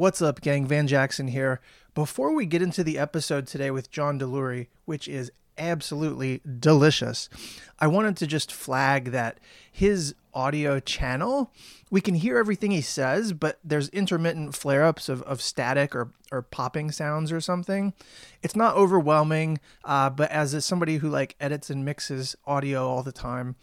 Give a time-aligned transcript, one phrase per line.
[0.00, 0.64] What's up, gang?
[0.64, 1.60] Van Jackson here.
[1.92, 7.28] Before we get into the episode today with John Delury, which is absolutely delicious,
[7.78, 9.38] I wanted to just flag that
[9.70, 11.52] his audio channel,
[11.90, 16.12] we can hear everything he says, but there's intermittent flare ups of, of static or,
[16.32, 17.92] or popping sounds or something.
[18.42, 23.12] It's not overwhelming, uh, but as somebody who like edits and mixes audio all the
[23.12, 23.56] time,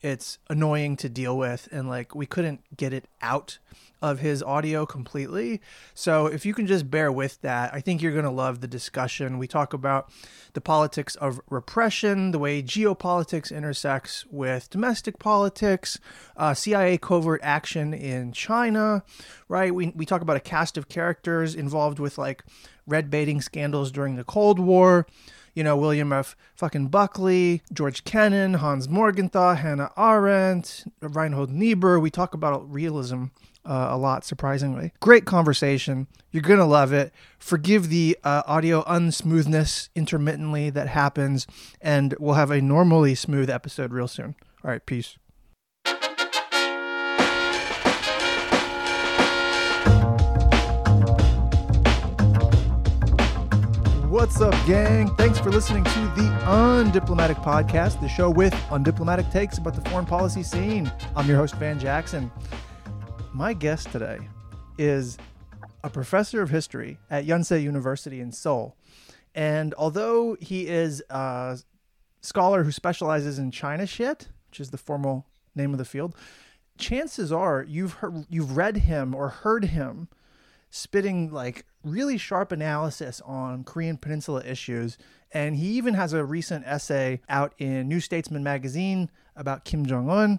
[0.00, 3.58] it's annoying to deal with and like we couldn't get it out
[4.04, 5.62] of his audio completely.
[5.94, 8.68] So if you can just bear with that, I think you're going to love the
[8.68, 9.38] discussion.
[9.38, 10.10] We talk about
[10.52, 15.98] the politics of repression, the way geopolitics intersects with domestic politics,
[16.36, 19.02] uh, CIA covert action in China,
[19.48, 19.74] right?
[19.74, 22.44] We, we talk about a cast of characters involved with like
[22.86, 25.06] red baiting scandals during the Cold War
[25.54, 26.34] you know, William F.
[26.56, 32.00] fucking Buckley, George Kennan, Hans Morgenthau, Hannah Arendt, Reinhold Niebuhr.
[32.00, 33.26] We talk about realism
[33.64, 34.92] uh, a lot, surprisingly.
[35.00, 36.06] Great conversation.
[36.30, 37.12] You're going to love it.
[37.38, 41.46] Forgive the uh, audio unsmoothness intermittently that happens,
[41.80, 44.34] and we'll have a normally smooth episode real soon.
[44.64, 45.16] All right, peace.
[54.14, 55.14] What's up, gang?
[55.16, 60.06] Thanks for listening to the Undiplomatic Podcast, the show with undiplomatic takes about the foreign
[60.06, 60.90] policy scene.
[61.16, 62.30] I'm your host, Van Jackson.
[63.34, 64.20] My guest today
[64.78, 65.18] is
[65.82, 68.76] a professor of history at Yonsei University in Seoul.
[69.34, 71.58] And although he is a
[72.20, 76.14] scholar who specializes in China shit, which is the formal name of the field,
[76.78, 80.06] chances are you've heard, you've read him or heard him
[80.70, 84.96] spitting like really sharp analysis on Korean Peninsula issues.
[85.32, 90.08] And he even has a recent essay out in New Statesman magazine about Kim Jong
[90.08, 90.38] Un.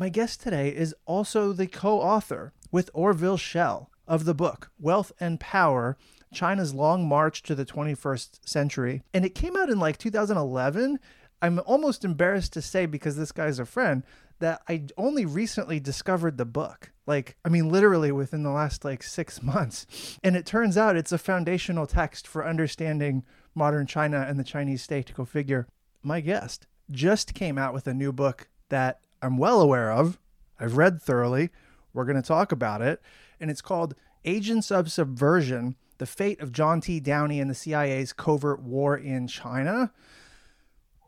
[0.00, 5.10] My guest today is also the co author with Orville Schell of the book Wealth
[5.18, 5.98] and Power
[6.32, 9.02] China's Long March to the 21st Century.
[9.12, 11.00] And it came out in like 2011.
[11.42, 14.04] I'm almost embarrassed to say, because this guy's a friend,
[14.38, 16.92] that I only recently discovered the book.
[17.08, 20.16] Like, I mean, literally within the last like six months.
[20.22, 24.80] And it turns out it's a foundational text for understanding modern China and the Chinese
[24.80, 25.06] state.
[25.06, 25.66] To go figure.
[26.04, 30.18] My guest just came out with a new book that I'm well aware of.
[30.58, 31.50] I've read thoroughly.
[31.92, 33.00] We're going to talk about it.
[33.40, 37.00] And it's called Agents of Subversion The Fate of John T.
[37.00, 39.92] Downey and the CIA's Covert War in China.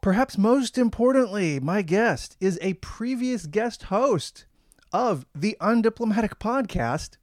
[0.00, 4.46] Perhaps most importantly, my guest is a previous guest host
[4.92, 7.16] of the Undiplomatic podcast,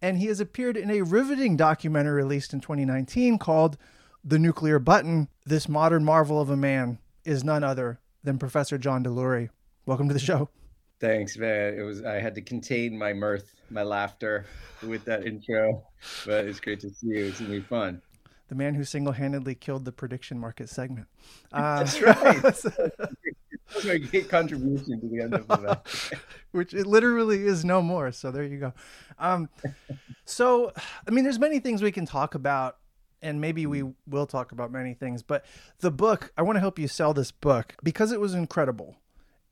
[0.00, 3.76] and he has appeared in a riveting documentary released in 2019 called
[4.24, 5.28] The Nuclear Button.
[5.44, 9.50] This modern marvel of a man is none other than Professor John Delury.
[9.86, 10.48] Welcome to the show.
[10.98, 11.78] Thanks, man.
[11.78, 14.46] It was I had to contain my mirth, my laughter
[14.82, 15.86] with that intro,
[16.24, 17.26] but it's great to see you.
[17.26, 18.00] It's gonna be fun.
[18.48, 21.06] The man who single-handedly killed the prediction market segment.
[21.52, 22.42] Uh, That's right.
[22.42, 22.64] That's
[23.84, 25.80] a great contribution to the end of the
[26.52, 28.10] Which it literally is no more.
[28.10, 28.72] So there you go.
[29.18, 29.50] Um,
[30.24, 30.72] so,
[31.06, 32.78] I mean, there's many things we can talk about
[33.20, 35.44] and maybe we will talk about many things, but
[35.80, 38.96] the book, I want to help you sell this book because it was incredible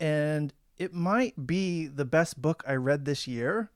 [0.01, 3.71] and it might be the best book I read this year.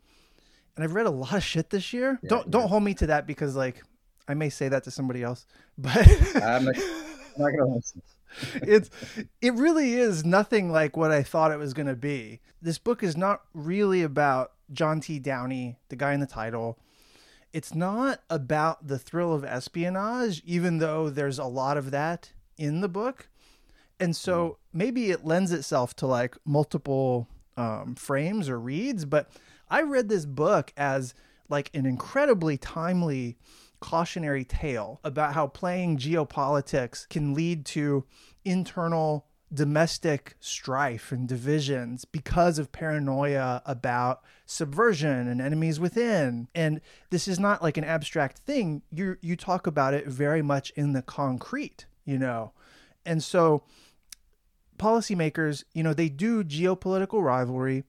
[0.75, 2.19] And I've read a lot of shit this year.
[2.23, 2.51] Yeah, don't yeah.
[2.51, 3.83] don't hold me to that because like
[4.29, 5.47] I may say that to somebody else,
[5.79, 5.97] but
[6.37, 8.03] I'm not, I'm not gonna listen.
[8.55, 8.91] it's
[9.41, 12.41] it really is nothing like what I thought it was going to be.
[12.61, 15.19] This book is not really about John T.
[15.19, 16.79] Downey, the guy in the title.
[17.53, 22.81] It's not about the thrill of espionage, even though there's a lot of that in
[22.81, 23.29] the book
[24.01, 24.57] and so mm.
[24.73, 29.31] maybe it lends itself to like multiple um, frames or reads but
[29.71, 31.15] i read this book as
[31.49, 33.37] like an incredibly timely
[33.81, 38.05] cautionary tale about how playing geopolitics can lead to
[38.45, 46.49] internal domestic strife and divisions because of paranoia about subversion and enemies within.
[46.53, 48.83] And this is not like an abstract thing.
[48.91, 52.53] You you talk about it very much in the concrete you know?
[53.05, 53.65] And so
[54.79, 57.85] policymakers, you know, they do geopolitical rivalry.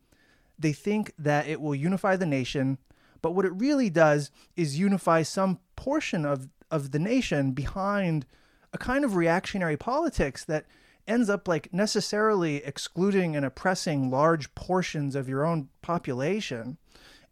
[0.60, 2.78] They think that it will unify the nation,
[3.22, 8.26] but what it really does is unify some portion of, of the nation behind
[8.74, 10.66] a kind of reactionary politics that
[11.08, 16.78] ends up like necessarily excluding and oppressing large portions of your own population.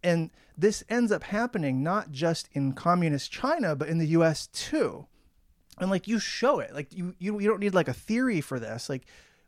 [0.01, 5.07] And this ends up happening not just in communist China, but in the US too.
[5.77, 8.59] And like you show it, like you, you, you don't need like a theory for
[8.59, 8.87] this.
[8.87, 9.05] Like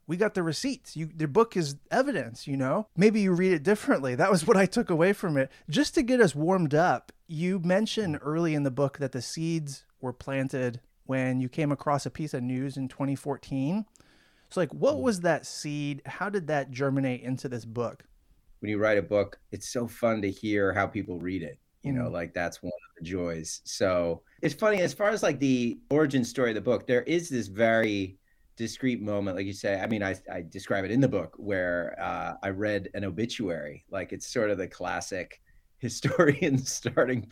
[0.07, 0.95] we got the receipts.
[0.95, 2.88] You, their book is evidence, you know?
[2.95, 4.15] Maybe you read it differently.
[4.15, 5.51] That was what I took away from it.
[5.69, 9.83] Just to get us warmed up you mentioned early in the book that the seeds
[10.00, 13.86] were planted when you came across a piece of news in 2014.
[14.50, 15.01] So, like, what mm.
[15.01, 16.01] was that seed?
[16.06, 18.04] How did that germinate into this book?
[18.59, 21.59] When you write a book, it's so fun to hear how people read it.
[21.83, 22.12] You know, mm.
[22.12, 23.62] like that's one of the joys.
[23.65, 27.30] So it's funny as far as like the origin story of the book, there is
[27.30, 28.18] this very
[28.57, 29.80] discrete moment, like you say.
[29.80, 33.86] I mean, I, I describe it in the book where uh, I read an obituary.
[33.89, 35.42] Like it's sort of the classic
[35.77, 37.27] historian starting.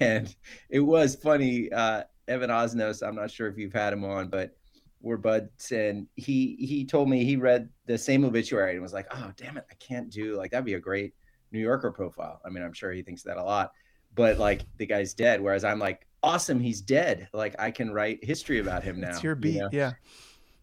[0.00, 0.34] And
[0.70, 1.70] it was funny.
[1.70, 4.56] Uh, Evan Osnos, I'm not sure if you've had him on, but
[5.00, 9.06] we're buds and he he told me he read the same obituary and was like,
[9.12, 11.14] oh damn it, I can't do like that'd be a great
[11.52, 12.40] New Yorker profile.
[12.44, 13.72] I mean, I'm sure he thinks that a lot,
[14.14, 15.40] but like the guy's dead.
[15.40, 17.28] Whereas I'm like, awesome, he's dead.
[17.32, 19.10] Like I can write history about him now.
[19.10, 19.68] It's your beat, you know?
[19.72, 19.92] yeah.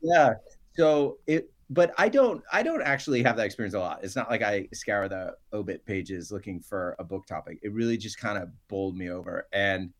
[0.05, 0.33] Yeah.
[0.75, 4.03] So it but I don't I don't actually have that experience a lot.
[4.03, 7.59] It's not like I scour the obit pages looking for a book topic.
[7.63, 9.47] It really just kind of bowled me over.
[9.51, 9.91] And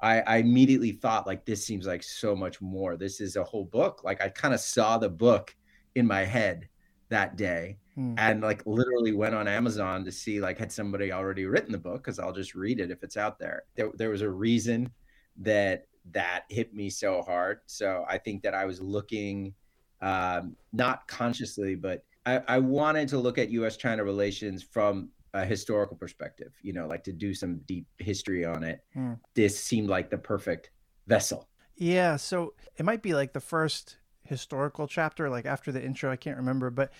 [0.00, 2.96] I, I immediately thought like this seems like so much more.
[2.96, 4.02] This is a whole book.
[4.02, 5.54] Like I kind of saw the book
[5.94, 6.68] in my head
[7.10, 8.14] that day hmm.
[8.18, 12.02] and like literally went on Amazon to see like had somebody already written the book
[12.02, 13.62] because I'll just read it if it's out there.
[13.76, 13.90] there.
[13.94, 14.90] There was a reason
[15.38, 17.60] that that hit me so hard.
[17.66, 19.54] So I think that I was looking,
[20.00, 23.76] um, not consciously, but I, I wanted to look at U.S.
[23.76, 28.62] China relations from a historical perspective, you know, like to do some deep history on
[28.62, 28.80] it.
[28.92, 29.14] Hmm.
[29.34, 30.70] This seemed like the perfect
[31.06, 31.48] vessel.
[31.76, 32.16] Yeah.
[32.16, 36.36] So it might be like the first historical chapter, like after the intro, I can't
[36.36, 36.92] remember, but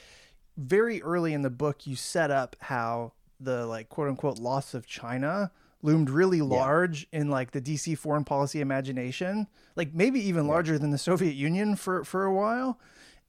[0.57, 4.87] very early in the book, you set up how the like quote unquote loss of
[4.87, 5.50] China
[5.85, 7.21] loomed really large yeah.
[7.21, 9.47] in like the DC foreign policy imagination,
[9.77, 12.81] like maybe even larger than the Soviet Union for for a while.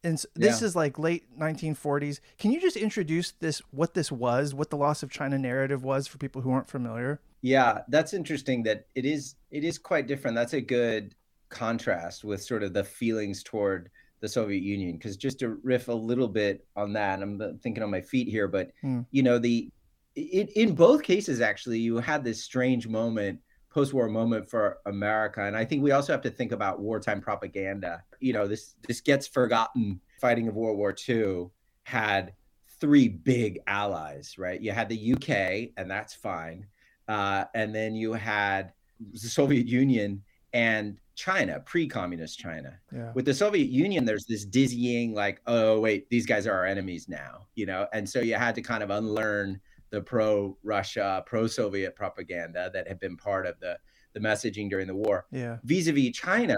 [0.03, 0.67] And so this yeah.
[0.67, 2.19] is like late 1940s.
[2.37, 6.07] Can you just introduce this what this was, what the loss of China narrative was
[6.07, 7.19] for people who aren't familiar?
[7.41, 10.35] Yeah, that's interesting that it is it is quite different.
[10.35, 11.13] That's a good
[11.49, 13.89] contrast with sort of the feelings toward
[14.21, 17.91] the Soviet Union because just to riff a little bit on that, I'm thinking on
[17.91, 19.05] my feet here, but mm.
[19.11, 19.69] you know the
[20.15, 23.39] it, in both cases, actually, you had this strange moment,
[23.69, 28.03] post-war moment for America, and I think we also have to think about wartime propaganda.
[28.19, 29.99] You know, this this gets forgotten.
[30.21, 31.47] Fighting of World War II
[31.83, 32.33] had
[32.79, 34.59] three big allies, right?
[34.61, 36.65] You had the UK, and that's fine,
[37.07, 38.71] uh, and then you had
[39.11, 40.23] the Soviet Union
[40.53, 42.77] and China, pre-communist China.
[42.93, 43.11] Yeah.
[43.13, 47.09] With the Soviet Union, there's this dizzying, like, oh wait, these guys are our enemies
[47.09, 49.59] now, you know, and so you had to kind of unlearn
[49.95, 53.77] the pro Russia, pro Soviet propaganda that had been part of the,
[54.13, 55.25] the messaging during the war.
[55.31, 55.57] Yeah.
[55.63, 56.57] Vis a vis China,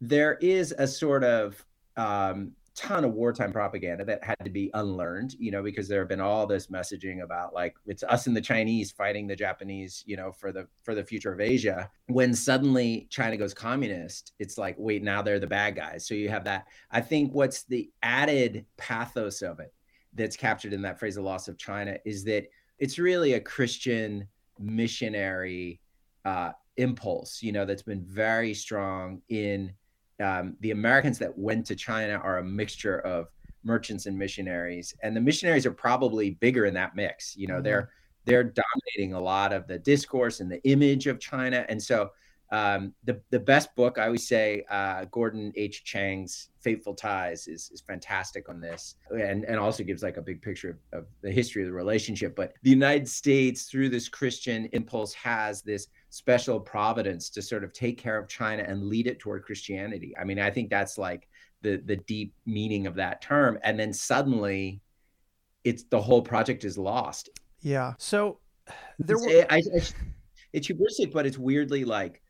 [0.00, 1.64] there is a sort of
[1.96, 6.08] um, ton of wartime propaganda that had to be unlearned, you know, because there have
[6.08, 10.16] been all this messaging about like it's us and the Chinese fighting the Japanese, you
[10.16, 11.88] know, for the for the future of Asia.
[12.08, 16.04] When suddenly China goes communist, it's like, wait, now they're the bad guys.
[16.04, 16.66] So you have that.
[16.90, 19.72] I think what's the added pathos of it
[20.14, 22.46] that's captured in that phrase, the loss of China, is that
[22.78, 24.26] it's really a Christian
[24.58, 25.80] missionary
[26.24, 29.72] uh, impulse, you know, that's been very strong in
[30.20, 33.28] um, the Americans that went to China are a mixture of
[33.64, 37.36] merchants and missionaries, and the missionaries are probably bigger in that mix.
[37.36, 37.64] You know, mm-hmm.
[37.64, 37.90] they're
[38.26, 42.10] they're dominating a lot of the discourse and the image of China, and so
[42.52, 45.84] um, the the best book I always say uh, Gordon H.
[45.84, 50.42] Chang's Fateful Ties is is fantastic on this, and and also gives like a big
[50.42, 52.34] picture of, of the history of the relationship.
[52.34, 57.72] But the United States, through this Christian impulse, has this special providence to sort of
[57.72, 60.12] take care of China and lead it toward Christianity.
[60.20, 61.28] I mean, I think that's like
[61.62, 63.60] the the deep meaning of that term.
[63.62, 64.80] And then suddenly,
[65.62, 67.28] it's the whole project is lost.
[67.60, 67.94] Yeah.
[67.98, 68.40] So
[68.98, 69.46] there were.
[69.48, 69.80] I, I,
[70.52, 72.20] it's hubristic, but it's weirdly like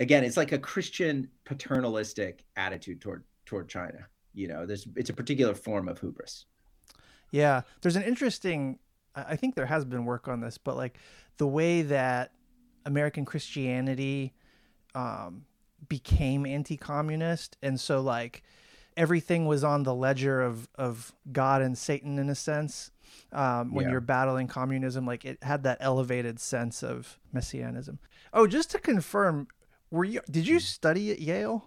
[0.00, 4.06] again, it's like a Christian paternalistic attitude toward toward China.
[4.32, 6.46] You know, there's it's a particular form of hubris.
[7.30, 8.78] Yeah, there's an interesting.
[9.14, 10.98] I think there has been work on this, but like
[11.36, 12.32] the way that
[12.84, 14.32] American Christianity
[14.94, 15.44] um,
[15.88, 18.42] became anti-communist, and so like
[18.96, 22.90] everything was on the ledger of of God and Satan in a sense.
[23.32, 23.92] Um, when yeah.
[23.92, 27.98] you're battling communism, like it had that elevated sense of messianism.
[28.32, 29.46] Oh, just to confirm,
[29.94, 30.20] were you?
[30.30, 31.64] Did you study at Yale?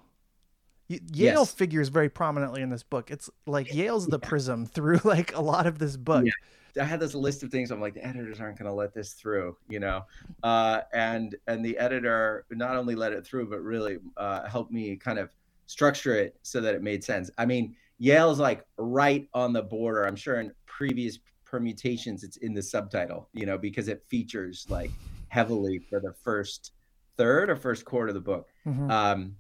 [0.89, 1.51] Yale yes.
[1.53, 3.12] figures very prominently in this book.
[3.12, 4.29] It's like Yale's the yeah.
[4.29, 6.25] prism through like a lot of this book.
[6.25, 6.84] Yeah.
[6.84, 7.72] I had this list of things.
[7.72, 10.03] I'm like, the editors aren't going to let this through, you know,
[10.43, 14.96] uh, and and the editor not only let it through, but really uh, helped me
[14.96, 15.29] kind of
[15.65, 17.31] structure it so that it made sense.
[17.38, 20.05] I mean, Yale's like right on the border.
[20.05, 24.91] I'm sure in previous permutations, it's in the subtitle, you know, because it features like
[25.29, 26.74] heavily for the first
[27.17, 28.47] third or first quarter of the book.
[28.65, 28.89] Mm-hmm.
[28.89, 29.36] Um,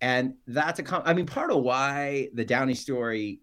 [0.00, 3.40] and that's a com- I mean, part of why the Downey story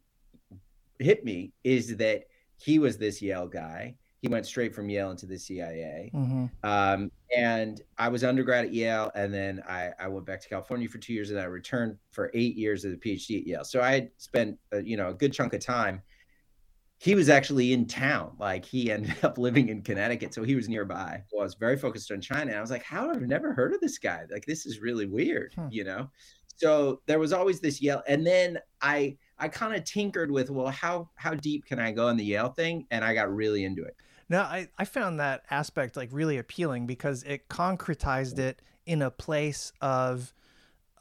[0.99, 2.25] hit me is that
[2.57, 3.95] he was this Yale guy.
[4.21, 6.11] He went straight from Yale into the CIA.
[6.13, 6.45] Mm-hmm.
[6.63, 10.87] Um, and I was undergrad at Yale, and then I, I, went back to California
[10.87, 13.63] for two years, and I returned for eight years as a PhD at Yale.
[13.63, 16.03] So I had spent, uh, you know, a good chunk of time.
[17.01, 20.69] He was actually in town, like he ended up living in Connecticut, so he was
[20.69, 21.23] nearby.
[21.29, 22.51] So I was very focused on China.
[22.51, 24.25] And I was like, "How I've never heard of this guy?
[24.31, 25.67] Like, this is really weird," hmm.
[25.71, 26.11] you know.
[26.57, 30.67] So there was always this Yale, and then I I kind of tinkered with, well,
[30.67, 33.83] how how deep can I go in the Yale thing, and I got really into
[33.83, 33.95] it.
[34.29, 39.09] No, I, I found that aspect like really appealing because it concretized it in a
[39.09, 40.33] place of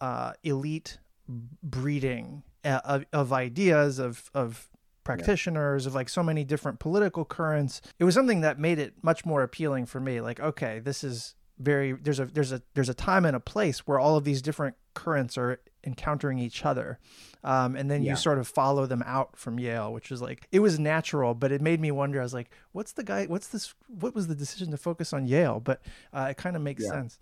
[0.01, 4.71] uh, elite breeding uh, of, of, ideas of of
[5.05, 5.89] practitioners yeah.
[5.89, 7.81] of like so many different political currents.
[7.99, 10.21] It was something that made it much more appealing for me.
[10.21, 13.81] Like, okay, this is very there's a there's a there's a time and a place
[13.81, 16.99] where all of these different currents are encountering each other
[17.45, 18.11] um, and then yeah.
[18.11, 21.53] you sort of follow them out from yale which is like it was natural but
[21.53, 24.35] it made me wonder i was like what's the guy what's this what was the
[24.35, 25.81] decision to focus on yale but
[26.13, 26.91] uh, it kind of makes yeah.
[26.91, 27.19] sense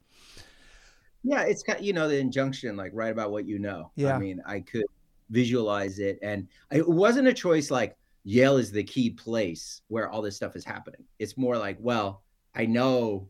[1.25, 4.19] yeah it's kind you know the injunction like write about what you know yeah i
[4.19, 4.85] mean i could
[5.31, 10.23] visualize it and it wasn't a choice like yale is the key place where all
[10.23, 12.23] this stuff is happening it's more like well
[12.55, 13.29] i know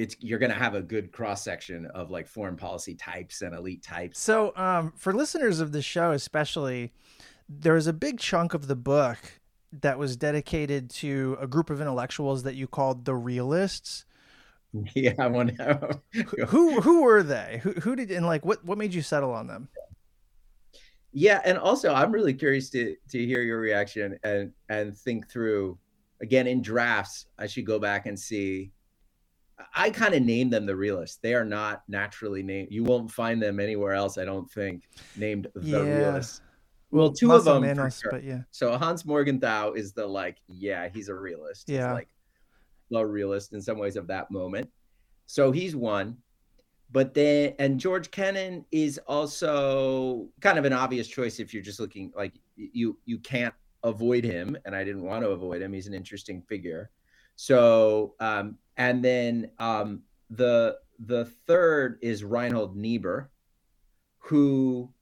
[0.00, 3.54] it's you're going to have a good cross section of like foreign policy types and
[3.54, 4.18] elite types.
[4.18, 6.92] So, um, for listeners of the show, especially,
[7.48, 9.18] there was a big chunk of the book
[9.72, 14.04] that was dedicated to a group of intellectuals that you called the realists.
[14.94, 16.00] Yeah, I want to.
[16.46, 17.58] who who were they?
[17.64, 19.68] Who who did and like what what made you settle on them?
[21.12, 25.78] Yeah, and also I'm really curious to to hear your reaction and and think through
[26.22, 27.26] again in drafts.
[27.38, 28.72] I should go back and see
[29.74, 31.18] I kind of name them the realists.
[31.18, 32.68] They are not naturally named.
[32.70, 34.84] You won't find them anywhere else, I don't think,
[35.16, 35.78] named the yeah.
[35.78, 36.40] realists.
[36.90, 38.10] Well, two of them, Manos, sure.
[38.10, 38.40] but yeah.
[38.50, 41.68] So Hans Morgenthau is the like, yeah, he's a realist.
[41.68, 42.08] Yeah, he's like
[42.90, 44.68] the realist in some ways of that moment.
[45.26, 46.16] So he's one.
[46.92, 51.78] But then, and George Kennan is also kind of an obvious choice if you're just
[51.78, 55.72] looking like you you can't avoid him, and I didn't want to avoid him.
[55.72, 56.90] He's an interesting figure.
[57.36, 63.30] So um, and then um, the the third is Reinhold Niebuhr,
[64.18, 64.92] who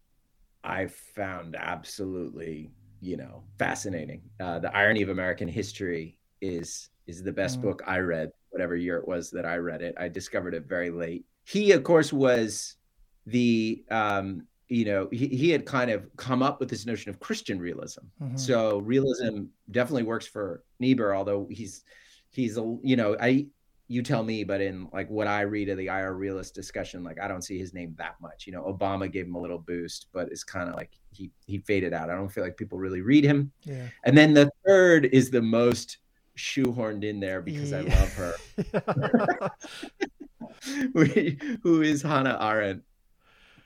[0.63, 4.23] I found absolutely you know fascinating.
[4.41, 7.63] Uh, the irony of American history is is the best mm.
[7.63, 9.95] book I read, whatever year it was that I read it.
[9.99, 11.25] I discovered it very late.
[11.49, 12.77] He, of course, was
[13.25, 17.21] the um, you know he, he had kind of come up with this notion of
[17.21, 18.03] Christian realism.
[18.23, 18.37] Mm-hmm.
[18.37, 21.85] So realism definitely works for Niebuhr, although he's
[22.29, 23.47] he's a you know I
[23.91, 27.19] you tell me, but in like what I read of the IR realist discussion, like
[27.19, 28.47] I don't see his name that much.
[28.47, 31.61] You know, Obama gave him a little boost, but it's kind of like he he
[31.61, 32.11] faded out.
[32.11, 33.51] I don't feel like people really read him.
[33.65, 33.87] Yeah.
[34.05, 35.97] And then the third is the most
[36.37, 37.79] shoehorned in there because yeah.
[37.79, 39.51] I love her.
[41.63, 42.83] Who is Hannah Arendt?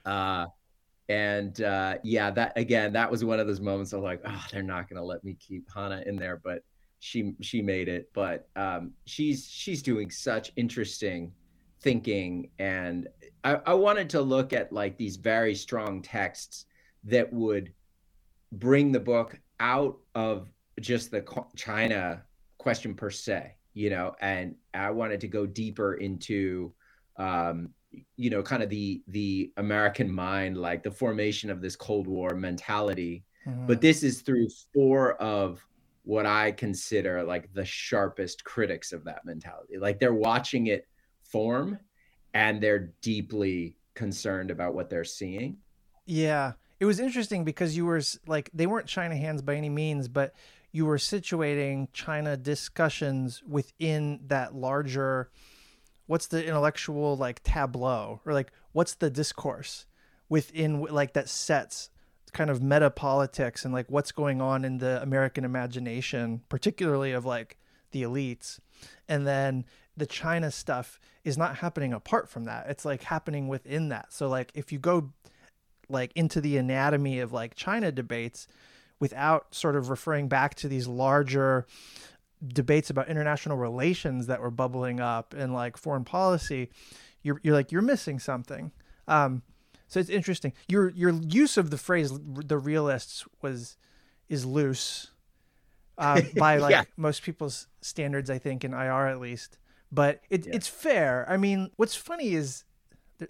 [0.04, 0.46] Uh,
[1.08, 4.62] and uh, yeah, that again, that was one of those moments of like, oh, they're
[4.62, 6.62] not gonna let me keep Hannah in there, but
[7.04, 11.32] she she made it but um, she's she's doing such interesting
[11.80, 13.08] thinking and
[13.42, 16.66] I, I wanted to look at like these very strong texts
[17.02, 17.72] that would
[18.52, 20.48] bring the book out of
[20.80, 21.24] just the
[21.56, 22.22] china
[22.58, 26.72] question per se you know and i wanted to go deeper into
[27.16, 27.70] um,
[28.16, 32.34] you know kind of the the american mind like the formation of this cold war
[32.34, 33.66] mentality mm-hmm.
[33.66, 35.64] but this is through four of
[36.04, 39.78] what I consider like the sharpest critics of that mentality.
[39.78, 40.86] Like they're watching it
[41.22, 41.78] form
[42.34, 45.58] and they're deeply concerned about what they're seeing.
[46.06, 46.52] Yeah.
[46.80, 50.34] It was interesting because you were like, they weren't China hands by any means, but
[50.72, 55.30] you were situating China discussions within that larger,
[56.06, 59.86] what's the intellectual like tableau or like, what's the discourse
[60.28, 61.90] within like that sets
[62.32, 67.26] kind of meta politics and like what's going on in the American imagination, particularly of
[67.26, 67.58] like
[67.90, 68.58] the elites.
[69.06, 72.66] And then the China stuff is not happening apart from that.
[72.70, 74.12] It's like happening within that.
[74.12, 75.12] So like if you go
[75.90, 78.48] like into the anatomy of like China debates
[79.02, 81.66] without sort of referring back to these larger
[82.46, 86.70] debates about international relations that were bubbling up and like foreign policy,
[87.20, 88.70] you're you're like you're missing something.
[89.08, 89.42] Um,
[89.88, 90.52] so it's interesting.
[90.68, 93.76] Your your use of the phrase "the realists" was
[94.28, 95.10] is loose
[95.98, 96.84] uh, by like yeah.
[96.96, 99.58] most people's standards, I think, in IR at least.
[99.90, 100.54] but it, yeah.
[100.54, 101.26] it's fair.
[101.28, 102.62] I mean, what's funny is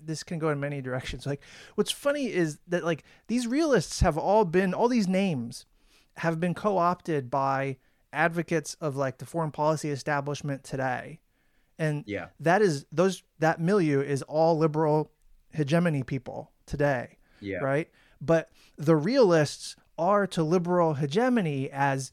[0.01, 1.27] this can go in many directions.
[1.27, 1.43] Like,
[1.75, 5.67] what's funny is that like these realists have all been all these names
[6.19, 7.77] have been co-opted by
[8.13, 11.21] advocates of like the foreign policy establishment today,
[11.79, 15.11] and yeah, that is those that milieu is all liberal
[15.51, 17.19] hegemony people today.
[17.41, 17.89] Yeah, right.
[18.21, 22.11] But the realists are to liberal hegemony as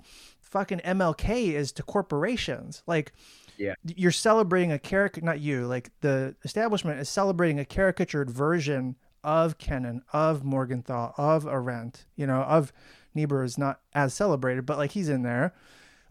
[0.50, 2.84] fucking MLK is to corporations.
[2.88, 3.14] Like
[3.60, 3.74] yeah.
[3.84, 9.58] You're celebrating a caricature, not you, like the establishment is celebrating a caricatured version of
[9.58, 12.72] Kennan, of Morgenthau, of Arendt, you know, of
[13.14, 15.54] Niebuhr is not as celebrated, but like he's in there.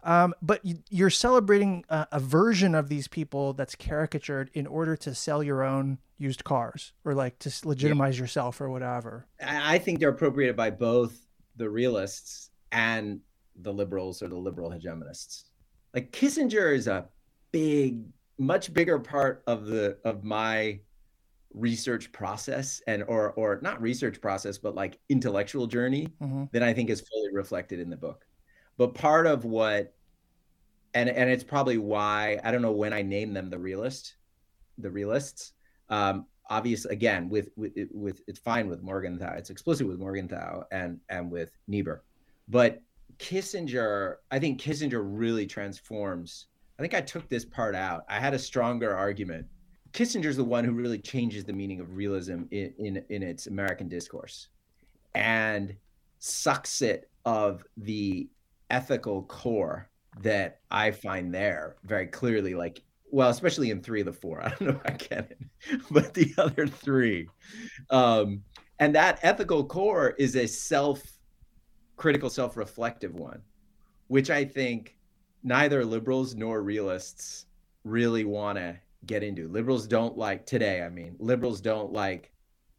[0.03, 5.13] Um, but you're celebrating a, a, version of these people that's caricatured in order to
[5.13, 8.21] sell your own used cars or like to legitimize yeah.
[8.21, 9.27] yourself or whatever.
[9.43, 11.19] I think they're appropriated by both
[11.57, 13.19] the realists and
[13.61, 15.45] the liberals or the liberal hegemonists.
[15.93, 17.07] Like Kissinger is a
[17.51, 18.03] big,
[18.37, 20.79] much bigger part of the of my
[21.53, 26.45] research process and or or not research process, but like intellectual journey mm-hmm.
[26.51, 28.25] that I think is fully reflected in the book.
[28.77, 29.93] But part of what
[30.93, 34.15] and and it's probably why I don't know when I named them the realist,
[34.77, 35.53] the realists.
[35.89, 40.99] Um, obviously, again, with with with it's fine with Morgenthau, it's explicit with Morgenthau and
[41.09, 42.03] and with Niebuhr,
[42.47, 42.81] but
[43.19, 46.47] Kissinger, I think Kissinger really transforms
[46.79, 48.05] I think I took this part out.
[48.07, 49.45] I had a stronger argument.
[49.91, 53.89] Kissinger's the one who really changes the meaning of realism in, in, in its American
[53.89, 54.47] discourse
[55.13, 55.75] and
[56.19, 58.29] sucks it of the
[58.69, 59.89] ethical core
[60.21, 64.41] that I find there very clearly, like, well, especially in three of the four.
[64.45, 65.37] I don't know if I it,
[65.91, 67.27] but the other three.
[67.89, 68.41] Um,
[68.79, 71.01] and that ethical core is a self
[71.99, 73.41] critical, self reflective one,
[74.07, 74.97] which I think
[75.43, 77.45] neither liberals nor realists
[77.83, 79.47] really want to get into.
[79.47, 82.31] Liberals don't like today, I mean, liberals don't like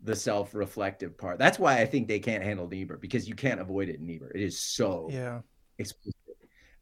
[0.03, 1.39] the self-reflective part.
[1.39, 4.31] That's why I think they can't handle Niebuhr because you can't avoid it in Niebuhr.
[4.35, 5.41] It is so yeah
[5.79, 6.15] explicit.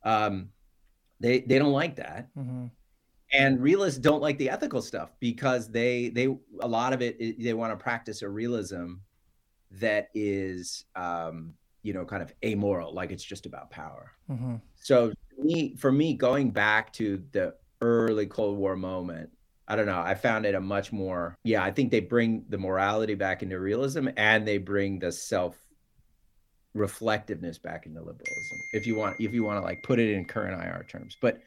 [0.05, 0.51] Um,
[1.21, 2.67] they they don't like that, mm-hmm.
[3.33, 6.27] and realists don't like the ethical stuff because they they
[6.61, 8.95] a lot of it they want to practice a realism
[9.73, 11.55] that is um,
[11.89, 14.13] you know kind of amoral, like it's just about power.
[14.31, 14.57] Mm-hmm.
[14.77, 19.31] So me for me going back to the early Cold War moment,
[19.67, 19.99] I don't know.
[19.99, 21.65] I found it a much more yeah.
[21.65, 25.57] I think they bring the morality back into realism and they bring the self
[26.75, 28.59] reflectiveness back into liberalism.
[28.75, 31.41] If you want, if you want to like put it in current IR terms, but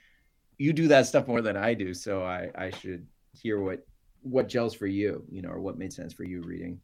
[0.57, 3.85] you do that stuff more than I do, so I I should hear what
[4.23, 6.81] what gels for you, you know, or what made sense for you reading.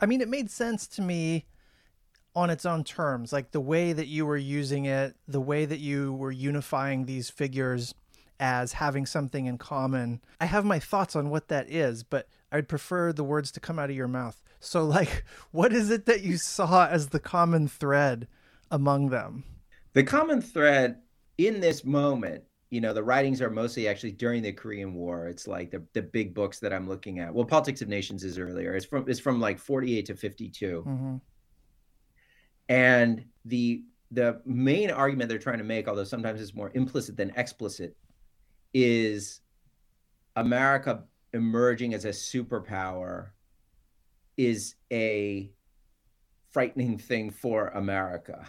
[0.00, 1.44] I mean, it made sense to me
[2.34, 5.80] on its own terms, like the way that you were using it, the way that
[5.80, 7.94] you were unifying these figures
[8.38, 10.20] as having something in common.
[10.40, 13.78] I have my thoughts on what that is, but I'd prefer the words to come
[13.78, 14.42] out of your mouth.
[14.60, 18.26] So, like, what is it that you saw as the common thread
[18.70, 19.44] among them?
[19.92, 20.96] The common thread
[21.36, 25.26] in this moment, you know, the writings are mostly actually during the Korean War.
[25.26, 27.34] It's like the, the big books that I'm looking at.
[27.34, 28.74] Well, Politics of Nations is earlier.
[28.74, 30.84] It's from it's from like 48 to 52.
[30.86, 31.16] Mm-hmm.
[32.70, 37.32] And the the main argument they're trying to make, although sometimes it's more implicit than
[37.36, 37.96] explicit,
[38.72, 39.40] is
[40.36, 43.30] America emerging as a superpower
[44.36, 45.50] is a
[46.50, 48.48] frightening thing for America.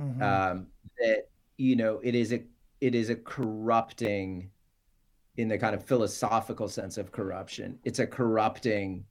[0.00, 0.22] Mm-hmm.
[0.22, 0.66] Um,
[0.98, 2.42] that you know it is a
[2.80, 4.50] it is a corrupting
[5.36, 7.78] in the kind of philosophical sense of corruption.
[7.84, 9.04] It's a corrupting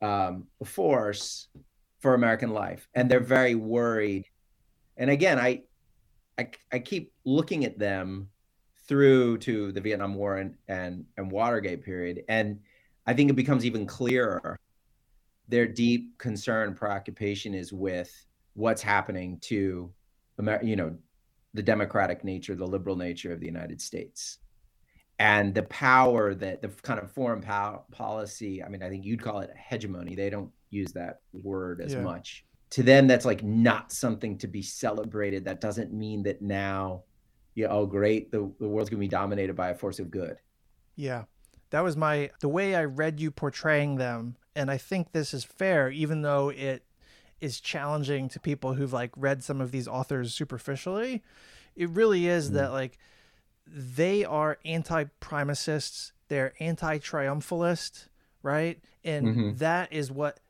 [0.00, 1.48] um, force
[2.04, 4.26] for American life, and they're very worried.
[4.98, 5.62] And again, I,
[6.38, 8.28] I, I keep looking at them
[8.86, 12.60] through to the Vietnam War and, and and Watergate period, and
[13.06, 14.60] I think it becomes even clearer
[15.48, 18.12] their deep concern, preoccupation is with
[18.52, 19.90] what's happening to,
[20.36, 20.94] America, you know,
[21.54, 24.40] the democratic nature, the liberal nature of the United States,
[25.18, 28.62] and the power that the kind of foreign power policy.
[28.62, 30.14] I mean, I think you'd call it a hegemony.
[30.14, 32.00] They don't use that word as yeah.
[32.00, 32.44] much.
[32.70, 35.44] To them, that's like not something to be celebrated.
[35.44, 37.04] That doesn't mean that now,
[37.54, 40.36] yeah, oh great, the, the world's gonna be dominated by a force of good.
[40.96, 41.24] Yeah.
[41.70, 45.44] That was my the way I read you portraying them, and I think this is
[45.44, 46.84] fair, even though it
[47.40, 51.22] is challenging to people who've like read some of these authors superficially.
[51.76, 52.54] It really is mm.
[52.54, 52.98] that like
[53.66, 58.08] they are anti-primacists, they're anti-triumphalist,
[58.42, 58.80] right?
[59.04, 59.56] And mm-hmm.
[59.56, 60.40] that is what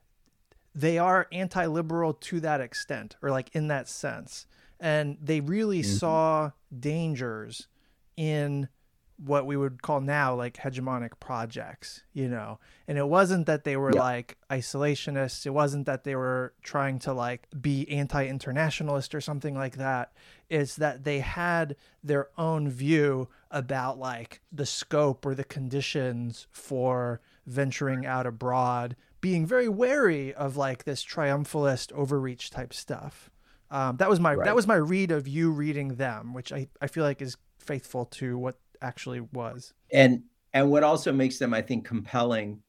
[0.74, 4.46] they are anti-liberal to that extent or like in that sense
[4.81, 5.96] and they really mm-hmm.
[5.96, 7.68] saw dangers
[8.16, 8.68] in
[9.16, 12.59] what we would call now like hegemonic projects, you know.
[12.88, 14.00] And it wasn't that they were yeah.
[14.00, 19.77] like isolationists, it wasn't that they were trying to like be anti-internationalist or something like
[19.77, 20.12] that.
[20.48, 27.20] It's that they had their own view about like the scope or the conditions for
[27.46, 33.31] venturing out abroad, being very wary of like this triumphalist overreach type stuff.
[33.70, 34.44] Um, that was my right.
[34.44, 38.05] that was my read of you reading them, which I, I feel like is faithful
[38.05, 39.73] to what actually was.
[39.92, 42.61] And and what also makes them, I think, compelling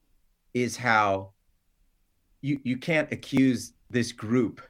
[0.53, 1.31] is how
[2.41, 4.61] you you can't accuse this group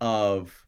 [0.00, 0.64] of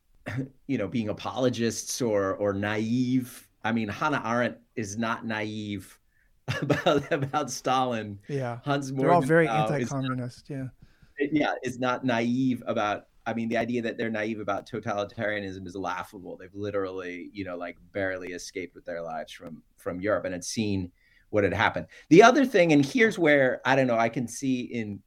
[0.67, 3.49] you know being apologists or or naive.
[3.63, 5.99] I mean, Hannah Arendt is not naive
[6.63, 8.19] about about Stalin.
[8.29, 10.51] Yeah, Hans They're all very anti-communist.
[10.51, 10.71] Not,
[11.19, 15.65] yeah, yeah, is not naive about I mean, the idea that they're naive about totalitarianism
[15.65, 16.37] is laughable.
[16.37, 20.45] They've literally, you know, like barely escaped with their lives from from Europe and had
[20.45, 20.91] seen
[21.31, 21.87] what had happened.
[22.09, 25.01] The other thing, and here's where I don't know, I can see in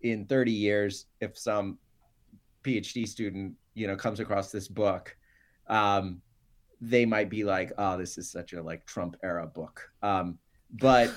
[0.00, 1.78] in 30 years if some
[2.64, 5.14] PhD student, you know, comes across this book,
[5.68, 6.22] um,
[6.80, 10.38] they might be like, "Oh, this is such a like Trump era book." Um,
[10.80, 11.12] but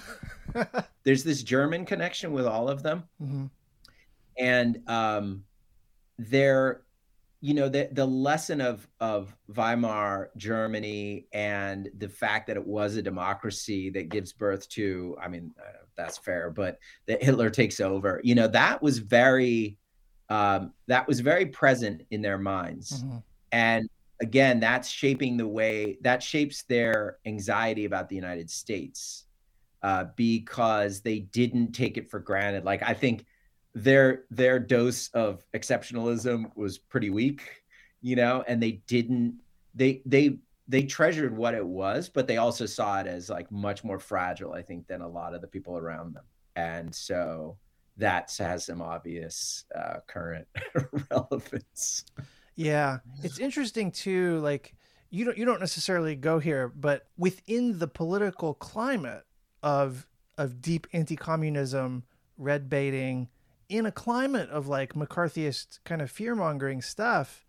[1.04, 3.46] there's this German connection with all of them, mm-hmm.
[4.38, 5.46] and um,
[6.18, 6.84] there
[7.44, 12.96] you know the the lesson of of Weimar Germany and the fact that it was
[12.96, 15.54] a democracy that gives birth to I mean
[15.98, 19.78] that's fair but that Hitler takes over you know that was very
[20.30, 23.18] um, that was very present in their minds mm-hmm.
[23.52, 23.90] and
[24.22, 29.26] again that's shaping the way that shapes their anxiety about the United States
[29.82, 33.26] uh, because they didn't take it for granted like I think
[33.74, 37.64] their their dose of exceptionalism was pretty weak,
[38.02, 39.40] you know, and they didn't
[39.74, 43.84] they they they treasured what it was, but they also saw it as like much
[43.84, 46.24] more fragile, I think, than a lot of the people around them.
[46.56, 47.58] And so
[47.98, 50.48] that has some obvious uh, current
[51.12, 52.06] relevance.
[52.56, 54.40] Yeah, it's interesting too.
[54.40, 54.76] Like
[55.10, 59.26] you don't you don't necessarily go here, but within the political climate
[59.62, 60.08] of
[60.38, 62.04] of deep anti-communism,
[62.38, 63.30] red baiting,
[63.74, 67.44] in a climate of like McCarthyist kind of fear mongering stuff,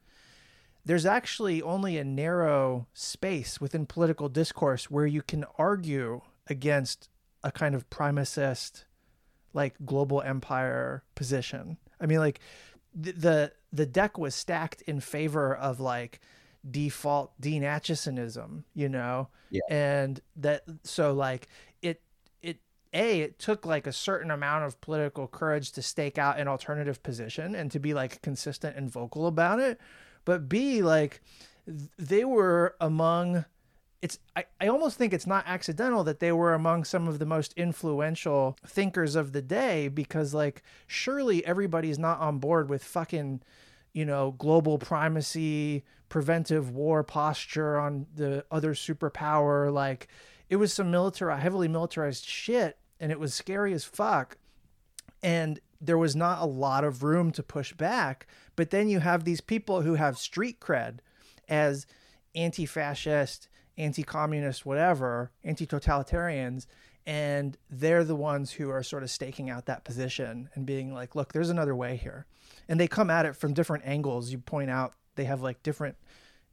[0.83, 7.11] there's actually only a narrow space within political discourse where you can argue against
[7.43, 8.85] a kind of primacist,
[9.53, 11.77] like global empire position.
[12.01, 12.41] I mean, like
[12.95, 16.21] the the, the deck was stacked in favor of like
[16.69, 19.61] default Dean Achesonism, you know, yeah.
[19.69, 21.49] and that so like
[22.95, 27.03] a it took like a certain amount of political courage to stake out an alternative
[27.03, 29.81] position and to be like consistent and vocal about it.
[30.25, 31.21] But b like
[31.99, 33.45] they were among
[34.01, 37.27] it's I, I almost think it's not accidental that they were among some of the
[37.27, 43.43] most influential thinkers of the day because like surely everybody's not on board with fucking
[43.93, 49.73] you know global primacy preventive war posture on the other superpower.
[49.73, 50.09] Like
[50.49, 54.39] it was some military heavily militarized shit and it was scary as fuck.
[55.23, 58.27] And there was not a lot of room to push back.
[58.57, 61.01] But then you have these people who have street cred
[61.47, 61.87] as
[62.35, 66.65] anti fascist, anti communist, whatever, anti totalitarians.
[67.05, 71.15] And they're the ones who are sort of staking out that position and being like,
[71.15, 72.25] look, there's another way here.
[72.71, 74.33] And they come at it from different angles.
[74.33, 75.97] You point out they have like different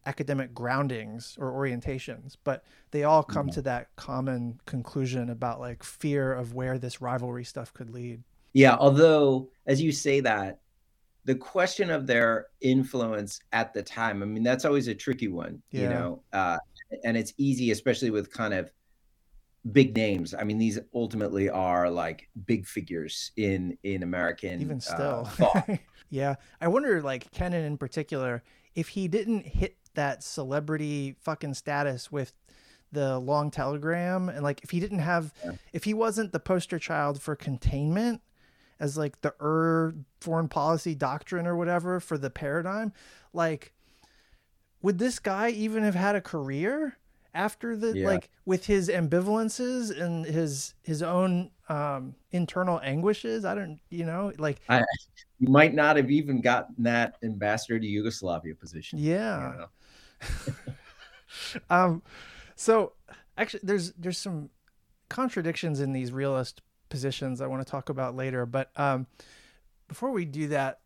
[0.06, 3.56] academic groundings or orientations, but they all come mm-hmm.
[3.56, 8.24] to that common conclusion about like fear of where this rivalry stuff could lead.
[8.54, 10.60] Yeah, although as you say that,
[11.26, 15.62] the question of their influence at the time, I mean, that's always a tricky one,
[15.72, 15.82] yeah.
[15.82, 16.58] you know, uh,
[17.04, 18.72] and it's easy, especially with kind of
[19.72, 20.34] big names.
[20.34, 24.80] I mean, these ultimately are like big figures in in American even uh,
[25.26, 25.30] still.
[25.40, 25.78] Uh,
[26.10, 28.44] yeah, I wonder, like Kennan in particular,
[28.76, 32.34] if he didn't hit that celebrity fucking status with
[32.92, 35.52] the long telegram and like if he didn't have yeah.
[35.72, 38.22] if he wasn't the poster child for containment
[38.80, 42.92] as like the er foreign policy doctrine or whatever for the paradigm
[43.34, 43.74] like
[44.82, 46.98] would this guy even have had a career
[47.34, 48.08] after the yeah.
[48.08, 54.34] like with his ambivalences and his his own um internal anguishes i don't you know
[54.38, 54.84] like I,
[55.40, 59.66] you might not have even gotten that ambassador to yugoslavia position yeah you know?
[61.70, 62.02] um,
[62.56, 62.94] so
[63.38, 64.50] actually, there's there's some
[65.10, 68.46] contradictions in these realist positions I want to talk about later.
[68.46, 69.08] But um,
[69.88, 70.80] before we do that,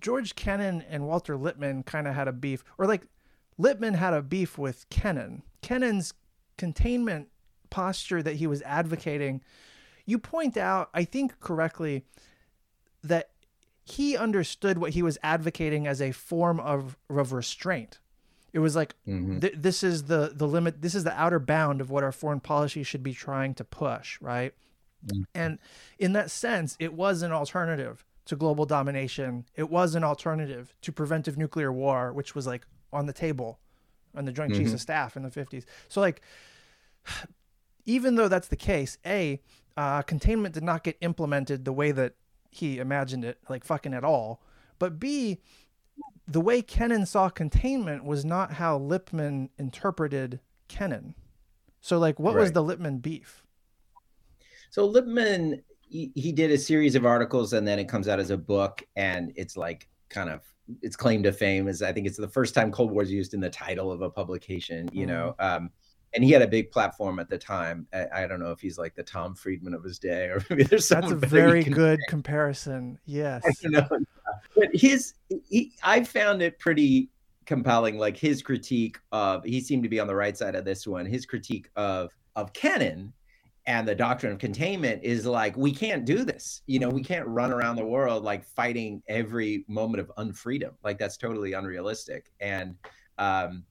[0.00, 3.06] George Kennan and Walter Lippmann kind of had a beef, or like
[3.58, 5.42] Lippmann had a beef with Kennan.
[5.62, 6.14] Kennan's
[6.56, 7.28] containment
[7.70, 9.40] posture that he was advocating,
[10.06, 12.04] you point out, I think correctly,
[13.02, 13.30] that
[13.84, 17.98] he understood what he was advocating as a form of, of restraint.
[18.52, 19.40] It was like Mm-hmm.
[19.40, 20.82] th- this is the the limit.
[20.82, 24.20] This is the outer bound of what our foreign policy should be trying to push,
[24.20, 24.52] right?
[25.06, 25.24] Mm.
[25.34, 25.58] And
[25.98, 29.46] in that sense, it was an alternative to global domination.
[29.56, 33.58] It was an alternative to preventive nuclear war, which was like on the table
[34.14, 34.74] on the Joint Chiefs Mhm.
[34.74, 35.64] of Staff in the 50s.
[35.88, 36.20] So like
[37.86, 39.40] even though that's the case, A,
[39.76, 42.14] uh, containment did not get implemented the way that
[42.50, 44.42] he imagined it, like fucking at all.
[44.78, 45.40] But B,
[46.30, 50.38] the way Kennan saw containment was not how Lippmann interpreted
[50.68, 51.14] Kennan.
[51.80, 53.44] So like what was the Lippmann beef?
[54.70, 58.30] So Lippmann, he, he did a series of articles, and then it comes out as
[58.30, 60.42] a book, and it's like kind of
[60.82, 63.34] its claim to fame is I think it's the first time Cold War is used
[63.34, 64.88] in the title of a publication.
[64.92, 65.70] You know, um,
[66.12, 67.86] and he had a big platform at the time.
[67.92, 70.64] I, I don't know if he's like the Tom Friedman of his day, or maybe
[70.64, 72.98] there's That's a very good comparison.
[73.06, 73.42] Yes.
[73.44, 73.98] I don't know.
[74.56, 75.14] But his,
[75.48, 77.10] he, I found it pretty
[77.46, 77.98] compelling.
[77.98, 81.06] Like his critique of, he seemed to be on the right side of this one.
[81.06, 83.12] His critique of of Kennan
[83.66, 86.62] and the doctrine of containment is like we can't do this.
[86.66, 90.72] You know, we can't run around the world like fighting every moment of unfreedom.
[90.82, 92.32] Like that's totally unrealistic.
[92.40, 92.76] And
[93.18, 93.64] um,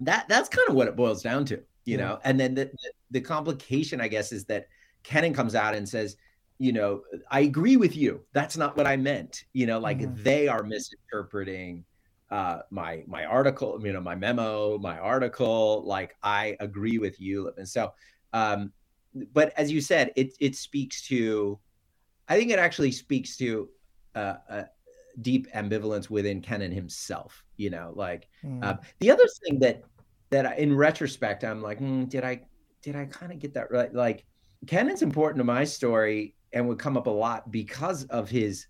[0.00, 1.62] that that's kind of what it boils down to.
[1.84, 4.68] You know, and then the, the the complication, I guess, is that
[5.02, 6.16] Kennan comes out and says
[6.58, 8.24] you know, I agree with you.
[8.32, 9.44] That's not what I meant.
[9.52, 10.22] You know, like Mhm.
[10.22, 11.84] they are misinterpreting
[12.30, 15.82] uh my my article, you know, my memo, my article.
[15.84, 17.52] Like I agree with you.
[17.56, 17.92] And so
[18.32, 18.72] um
[19.32, 21.60] but as you said, it it speaks to
[22.28, 23.68] I think it actually speaks to
[24.14, 24.64] uh, a
[25.20, 28.62] deep ambivalence within Kennan himself, you know, like Mm.
[28.62, 29.82] uh, the other thing that
[30.30, 32.42] that I, in retrospect I'm like, "Hmm, did I
[32.82, 33.92] did I kind of get that right?
[33.92, 34.24] Like
[34.66, 38.66] Kennan's important to my story and would come up a lot because of his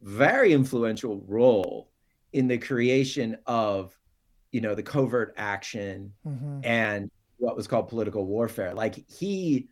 [0.00, 1.90] very influential role
[2.32, 3.96] in the creation of
[4.52, 6.64] you know the covert action Mhm.
[6.64, 8.72] and what was called political warfare.
[8.74, 9.68] Like he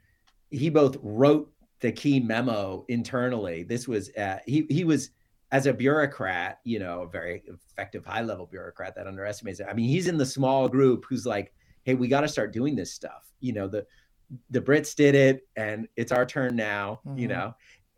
[0.51, 3.63] he both wrote the key memo internally.
[3.63, 5.11] This was uh, he he was
[5.53, 9.67] as a bureaucrat you know a very effective high level bureaucrat that underestimates it.
[9.71, 11.53] I mean he's in the small group who's like
[11.85, 13.33] hey we got to start doing this stuff.
[13.41, 13.87] You know the
[14.51, 17.31] the brits did it and it's our turn now you Mhm.
[17.31, 17.55] know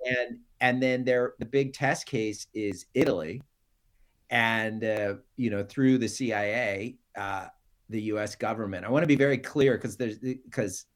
[0.06, 3.42] and and then there the big test case is italy
[4.30, 7.46] and uh, you know through the cia uh,
[7.90, 8.34] the U.S.
[8.34, 8.84] government.
[8.84, 10.86] I want to be very clear because there's because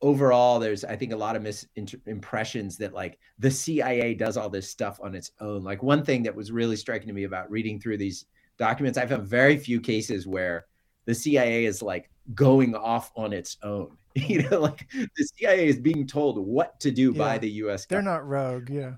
[0.00, 4.70] overall there's I think a lot of misimpressions that like the CIA does all this
[4.70, 5.62] stuff on its own.
[5.62, 8.24] Like one thing that was really striking to me about reading through these
[8.58, 10.66] documents, I've had very few cases where
[11.04, 13.96] the CIA is like going off on its own.
[14.18, 17.86] You know, like the CIA is being told what to do by the U.S.
[17.86, 18.94] They're not rogue, yeah.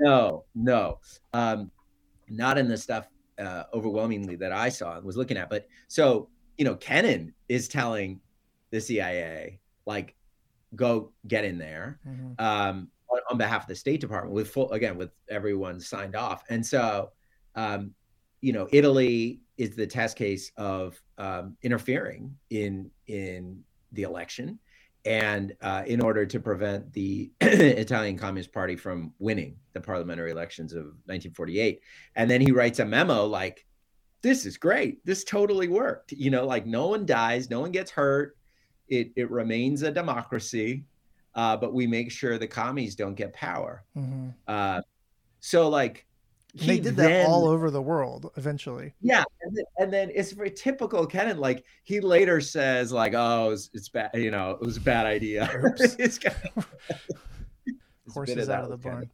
[0.00, 0.98] No, no,
[1.32, 1.70] um,
[2.28, 3.06] not in the stuff
[3.38, 5.48] uh, overwhelmingly that I saw and was looking at.
[5.50, 8.20] But so you know, Kennan is telling
[8.70, 10.14] the CIA like,
[10.74, 12.40] go get in there Mhm.
[12.40, 16.44] um, on, on behalf of the State Department with full again with everyone signed off.
[16.50, 17.12] And so,
[17.54, 17.94] um,
[18.40, 24.58] you know, Italy is the test case of um, interfering in in the election,
[25.04, 30.72] and uh, in order to prevent the Italian Communist Party from winning the parliamentary elections
[30.72, 31.80] of 1948.
[32.16, 33.66] And then he writes a memo like,
[34.22, 35.04] "This is great.
[35.04, 36.12] This totally worked.
[36.12, 38.36] You know, like no one dies, no one gets hurt.
[38.88, 40.84] It it remains a democracy."
[41.34, 43.84] uh, but we make sure the commies don't get power.
[43.96, 44.34] Mhm.
[44.46, 44.80] Uh,
[45.40, 46.06] so like
[46.52, 48.92] And they he did that all over the world eventually.
[49.00, 51.38] Yeah, and then, and then it's very typical Kennan.
[51.38, 54.10] Like he later says, like, "Oh, it's, it's bad.
[54.14, 55.94] You know, it was a bad idea." Oops.
[55.98, 56.66] it's kind of,
[57.66, 58.98] it's Horses out of the Kennan.
[58.98, 59.10] barn.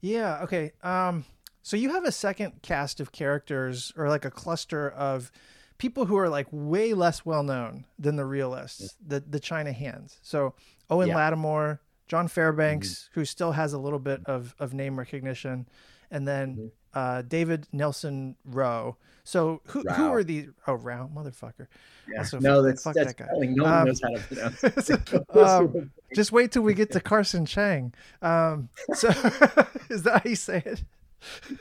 [0.00, 0.72] Yeah, okay.
[0.82, 1.24] Um
[1.62, 5.30] so you have a second cast of characters or like a cluster of
[5.78, 10.18] people who are like way less well known than the realists, the the China hands.
[10.22, 10.54] So
[10.90, 11.16] Owen Yeah.
[11.16, 15.68] Lattimore, John Fairbanks, who still has a little bit of, of name recognition,
[16.12, 16.70] and then Mhm.
[16.94, 18.96] uh, David Nelson Rowe.
[19.24, 20.12] So who who Rao.
[20.14, 20.48] are these?
[20.66, 21.66] Oh, Rao, motherfucker.
[22.08, 22.18] Yeah.
[22.18, 23.46] Also, no, that's fuck that's that guy.
[23.46, 24.62] No one Um, knows how to pronounce.
[24.90, 25.26] it.
[25.36, 27.94] Um, Just wait till we get to Carsun Chang.
[28.20, 29.08] Um, so
[29.88, 30.84] is that how you say it?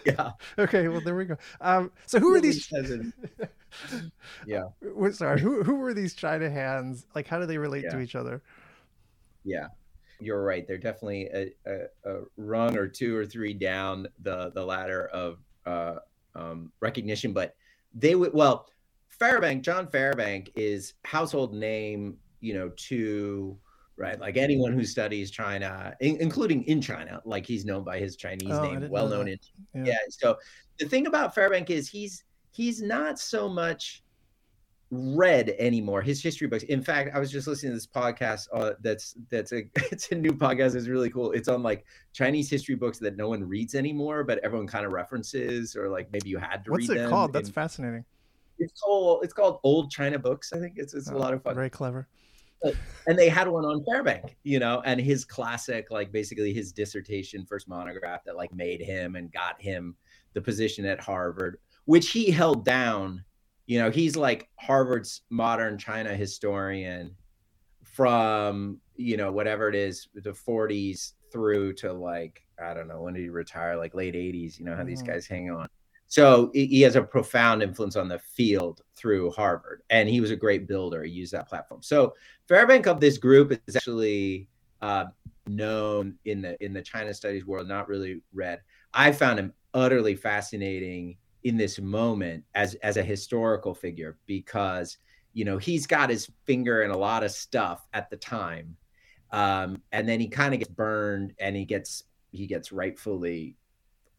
[0.05, 0.31] yeah.
[0.57, 1.37] Okay, well there we go.
[1.61, 2.67] Um, so who are these?
[4.45, 5.39] Yeah, We're sorry.
[5.39, 7.05] Who who were these China hands?
[7.15, 8.41] Like, how do they relate to each other?
[9.43, 9.67] yeah.
[10.21, 10.67] You're right.
[10.67, 15.39] They're definitely a, a, a rung or two or three down the the ladder of
[15.65, 15.95] uh,
[16.35, 17.55] um, recognition, but
[17.93, 18.67] they would well.
[19.19, 23.57] Fairbank, John Fairbank is household name you know, to
[23.95, 28.15] right, like anyone who studies China, in, including in China, like he's known by his
[28.15, 29.37] Chinese Oh, name, well know known in
[29.73, 29.83] Yeah.
[29.85, 29.97] yeah.
[30.09, 30.37] So
[30.79, 34.03] the thing about Fairbank is he's he's not so much
[34.91, 36.01] read anymore.
[36.01, 36.63] His history books.
[36.65, 38.47] In fact, I was just listening to this podcast.
[38.53, 40.75] Uh, that's that's a it's a new podcast.
[40.75, 41.31] It's really cool.
[41.31, 44.91] It's on like Chinese history books that no one reads anymore, but everyone kind of
[44.91, 47.09] references, or like maybe you had to What's read it them.
[47.09, 47.33] called?
[47.33, 48.05] That's in- fascinating.
[48.59, 50.51] it's called it's called Old China Books.
[50.53, 52.07] I think it's it's a Oh, lot of fun Very clever.
[53.07, 57.43] and they had one on Fairbank, you know, and his classic, like basically his dissertation,
[57.43, 59.95] first monograph that like made him and got him
[60.33, 63.23] the position at Harvard, which he held down.
[63.67, 67.15] You know, he's like Harvard's modern China historian
[67.83, 73.13] from, you know, whatever it is, the 40s through to like, I don't know, when
[73.13, 73.77] did he retire?
[73.77, 75.07] Like late 80s, you know, how these Mhm.
[75.07, 75.67] guys hang on.
[76.07, 80.31] So he he has a profound influence on the field through Harvard, and he was
[80.31, 81.03] a great builder.
[81.03, 81.81] He used that platform.
[81.81, 82.15] So
[82.49, 84.49] Fairbank of this group is actually
[84.81, 85.05] uh,
[85.47, 88.61] known in the in the China studies world, not really read.
[88.93, 94.97] I found him utterly fascinating in this moment as as a historical figure because
[95.33, 98.75] you know he's got his finger in a lot of stuff at the time,
[99.31, 103.55] um, and then he kind of gets burned, and he gets he gets rightfully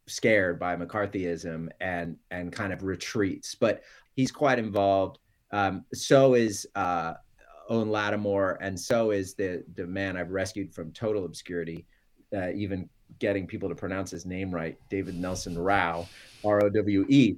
[0.06, 3.54] scared by McCarthyism and and kind of retreats.
[3.54, 3.82] But
[4.14, 5.18] he's quite involved.
[5.50, 7.14] Um, so is uh,
[7.68, 11.86] Owen Lattimore, and so is the the man I've rescued from total obscurity,
[12.34, 16.06] uh, even getting people to pronounce his name right, David Nelson Rowe,
[16.44, 17.36] R O W E.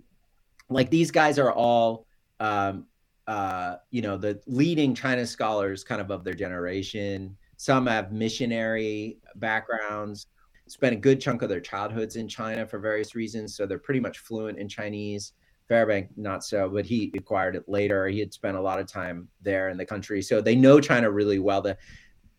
[0.69, 2.07] Like these guys are all,
[2.41, 2.87] um,
[3.27, 7.37] uh, you know, the leading China scholars, kind of of their generation.
[7.57, 10.27] Some have missionary backgrounds,
[10.67, 14.01] spent a good chunk of their childhoods in China for various reasons, so they're pretty
[14.01, 15.33] much fluent in Chinese.
[15.71, 18.07] Fairbank, not so, but he acquired it later.
[18.07, 21.11] He had spent a lot of time there in the country, so they know China
[21.11, 21.63] really well.
[21.63, 21.79] The,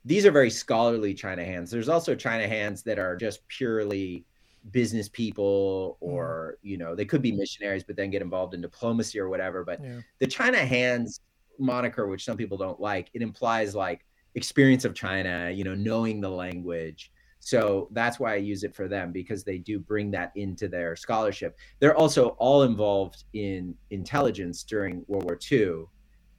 [0.06, 1.72] these are very scholarly China hands.
[1.72, 4.24] There's also China hands that are just purely
[4.72, 6.10] business people, hmm.
[6.10, 9.64] or you know, they could be missionaries, but then get involved in diplomacy or whatever.
[9.64, 10.02] But Yeah.
[10.20, 11.22] the China hands
[11.58, 16.22] moniker, which some people don't like, it implies like experience of China, you know, knowing
[16.22, 17.12] the language.
[17.40, 20.96] So that's why I use it for them because they do bring that into their
[20.96, 21.58] scholarship.
[21.80, 25.86] They're also all involved in intelligence during World War II,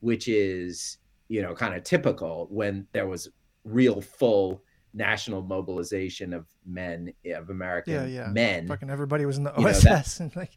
[0.00, 0.98] which is,
[1.28, 3.30] you know, kind of typical when there was
[3.66, 4.62] real full
[4.94, 8.28] national mobilization of men, of American Yeah, yeah.
[8.28, 8.66] men.
[8.66, 10.52] Fucking everybody was in the You know, OSS that- and like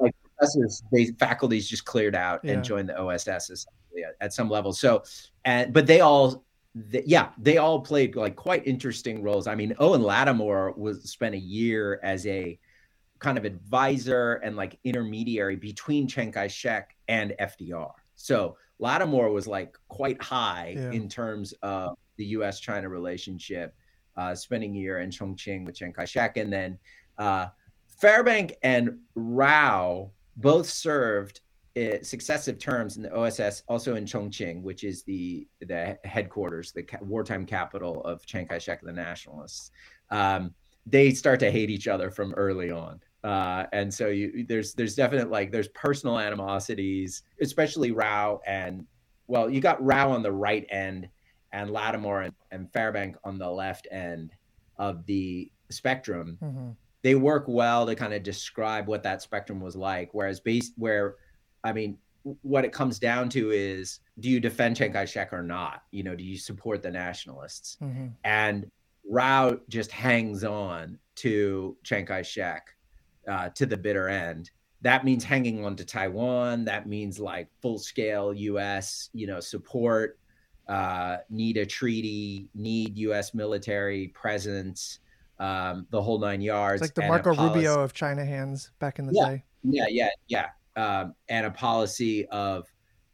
[0.00, 2.54] like professors, they faculties just cleared out Yeah.
[2.54, 3.66] and joined the OSS
[4.20, 4.72] at, some level.
[4.72, 5.04] So,
[5.44, 6.44] and but they all,
[7.04, 9.46] yeah, they all played like quite interesting roles.
[9.46, 12.58] I mean, Owen Lattimore was spent a year as a
[13.18, 17.90] kind of advisor and like intermediary between Chiang Kai-shek and FDR.
[18.16, 23.74] So Lattimore was like quite high in terms of the U.S.-China relationship,
[24.16, 26.78] uh, spending a year in Chongqing with Chiang Kai-shek, and then.
[27.18, 27.48] Uh,
[28.00, 31.40] Fairbank and Rowe both served
[31.76, 36.82] uh, successive terms in the OSS, also in Chongqing, which is the the headquarters, the
[36.82, 39.70] ca- wartime capital of Chiang Kai-shek and the Nationalists.
[40.10, 40.54] Um,
[40.86, 44.94] they start to hate each other from early on, uh, and so you, there's there's
[44.94, 48.86] definite like there's personal animosities, especially Rowe and
[49.28, 51.08] well, you got Rowe on the right end
[51.52, 54.32] and Lattimore and, and Fairbank on the left end
[54.76, 56.74] of the spectrum mhm.
[57.02, 60.10] they work well to kind of describe what that spectrum was like.
[60.12, 61.16] Whereas base where,
[61.64, 61.98] I mean,
[62.42, 65.84] what it comes down to is, do you defend Chiang Kai-shek or not?
[65.90, 67.78] You know, do you support the nationalists?
[67.80, 68.12] Mhm.
[68.24, 68.70] And
[69.08, 72.74] Rowe just hangs on to Chiang Kai-shek
[73.26, 74.50] uh, to the bitter end.
[74.82, 76.64] That means hanging on to Taiwan.
[76.64, 79.10] That means like full scale U.S.
[79.12, 80.18] you know support.
[80.70, 82.48] Uh, need a treaty.
[82.54, 83.34] Need U.S.
[83.34, 85.00] military presence.
[85.40, 86.80] Um, the whole nine yards.
[86.80, 89.28] It's like the Marco Rubio of China hands back in the Yeah.
[89.30, 89.44] day.
[89.64, 90.46] yeah, yeah, yeah.
[90.76, 92.66] Um, and a policy of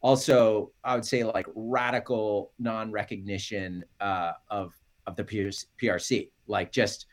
[0.02, 4.74] also, I would say, like radical non-recognition uh, of
[5.06, 7.06] of the PRC, like just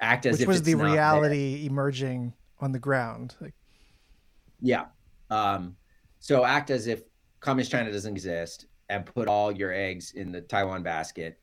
[0.00, 0.92] act as Which if was the not there.
[0.92, 3.36] reality emerging on the ground.
[3.40, 3.54] Like
[4.60, 4.86] Yeah.
[5.30, 5.76] Um,
[6.18, 7.02] so act as if
[7.38, 11.38] communist China doesn't exist and put all your eggs in the Taiwan basket.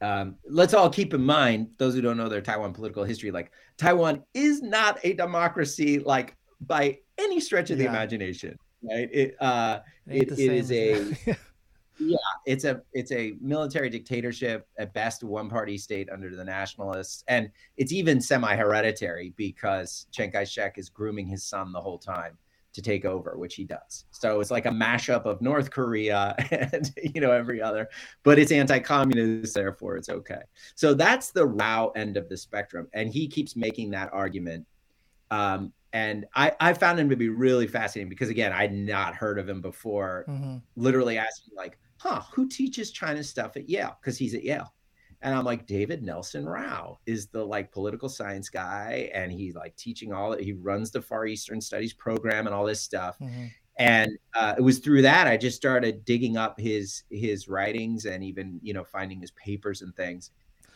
[0.00, 3.50] Um, let's all keep in mind, those who don't know their Taiwan political history, like
[3.76, 7.90] Taiwan is not a democracy, like by any stretch of the Yeah.
[7.90, 9.08] imagination, right?
[9.12, 11.36] It, uh, It- it is a, as-
[12.44, 17.50] it's a it's a military dictatorship at best one party state under the nationalists and
[17.78, 22.36] it's even semi hereditary because Chiang Kai-shek is grooming his son the whole time
[22.76, 24.04] to take over, which he does.
[24.10, 27.88] So it's like a mashup of North Korea and you know every other,
[28.22, 30.42] but it's anti-communist, therefore it's okay.
[30.74, 34.66] So that's the Rowe end of the spectrum, and he keeps making that argument.
[35.30, 39.38] Um, and I, I found him to be really fascinating because again, I'd not heard
[39.38, 40.26] of him before.
[40.28, 40.58] Mm-hmm.
[40.76, 44.74] Literally asking like, "Huh, who teaches China stuff at Yale?" Because he's at Yale.
[45.22, 49.76] And I'm like, David Nelson Rowe is the like political science guy, and he's like
[49.76, 50.36] teaching all.
[50.36, 53.18] He runs the Far Eastern Studies program and all this stuff.
[53.18, 53.46] Mm-hmm.
[53.78, 58.24] And uh, it was through that I just started digging up his his writings and
[58.24, 60.30] even you know finding his papers and things.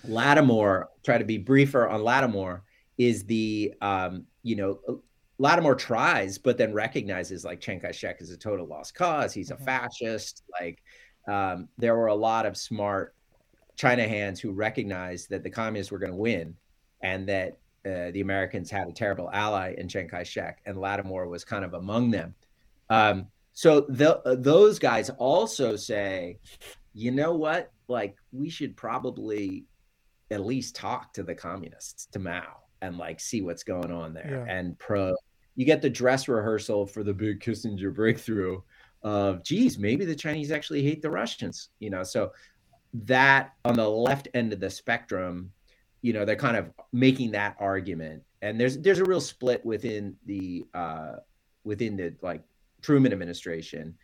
[0.04, 2.62] Lattimore, try to be briefer on Lattimore,
[2.98, 4.94] is the um, you know uh,
[5.38, 9.32] Lattimore tries, but then recognizes like Chiang Kai-shek is a total lost cause.
[9.32, 9.64] He's a mm-hmm.
[9.64, 10.42] fascist.
[10.60, 10.82] Like
[11.26, 13.14] um, there were a lot of smart
[13.80, 16.54] China hands who recognized that the communists were going to win
[17.00, 17.56] and that
[17.86, 21.64] uh, the Americans had a terrible ally in Chiang Kai shek, and Lattimore was kind
[21.64, 22.34] of among them.
[22.90, 26.36] Um, so the, uh, those guys also say,
[26.92, 27.72] you know what?
[27.88, 29.64] Like, we should probably
[30.30, 34.44] at least talk to the communists, to Mao, and like see what's going on there.
[34.46, 34.54] Yeah.
[34.54, 35.16] And pro,
[35.56, 38.60] you get the dress rehearsal for the big Kissinger breakthrough
[39.02, 42.02] of, geez, maybe the Chinese actually hate the Russians, you know?
[42.02, 42.32] So
[42.92, 45.52] that on the left end of the spectrum,
[46.02, 48.22] you know, they're kind of making that argument.
[48.42, 51.16] And there's there's a real split within the uh,
[51.64, 52.42] within the like
[52.82, 53.94] Truman administration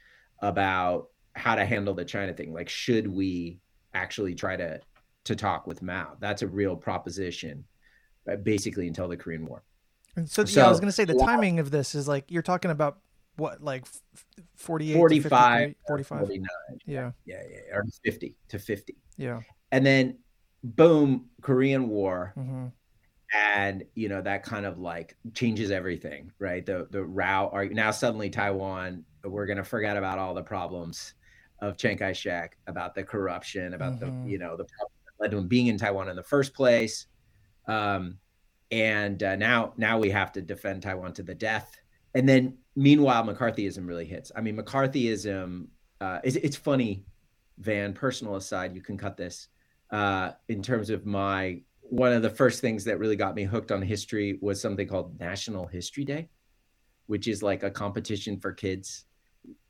[0.41, 2.53] about how to handle the China thing.
[2.53, 3.59] Like, should we
[3.95, 4.81] actually try to
[5.25, 6.17] to talk with Mao?
[6.21, 7.65] That's a real proposition,
[8.31, 9.63] uh, basically until the Korean War.
[10.17, 12.31] And so, so yeah, I was going to say the timing of this is like
[12.31, 12.99] you're talking about
[13.37, 13.87] what like
[14.57, 16.49] 48 45 45 49
[16.87, 17.11] yeah.
[17.25, 19.41] yeah yeah or 50 to 50 yeah.
[19.73, 20.19] And then
[20.63, 22.33] boom korean war.
[22.37, 22.67] Mm-hmm.
[23.35, 26.65] and you know that kind of like changes everything right?
[26.65, 31.15] The the row are now suddenly taiwan we're going to forget about all the problems
[31.61, 34.25] of chiang kai-shek about the corruption about mm-hmm.
[34.25, 36.55] the you know the problem that led to him being in taiwan in the first
[36.55, 37.07] place.
[37.69, 38.19] Um
[38.71, 41.77] and uh, now now we have to defend taiwan to the death.
[42.15, 44.31] And then meanwhile, McCarthyism really hits.
[44.37, 45.67] I mean, McCarthyism,
[46.01, 47.05] uh, it's, it's funny,
[47.59, 49.49] Van, personal aside, you can cut this.
[49.91, 53.73] Uh, in terms of my, one of the first things that really got me hooked
[53.73, 56.29] on history was something called National History Day,
[57.07, 59.05] which is like a competition for kids.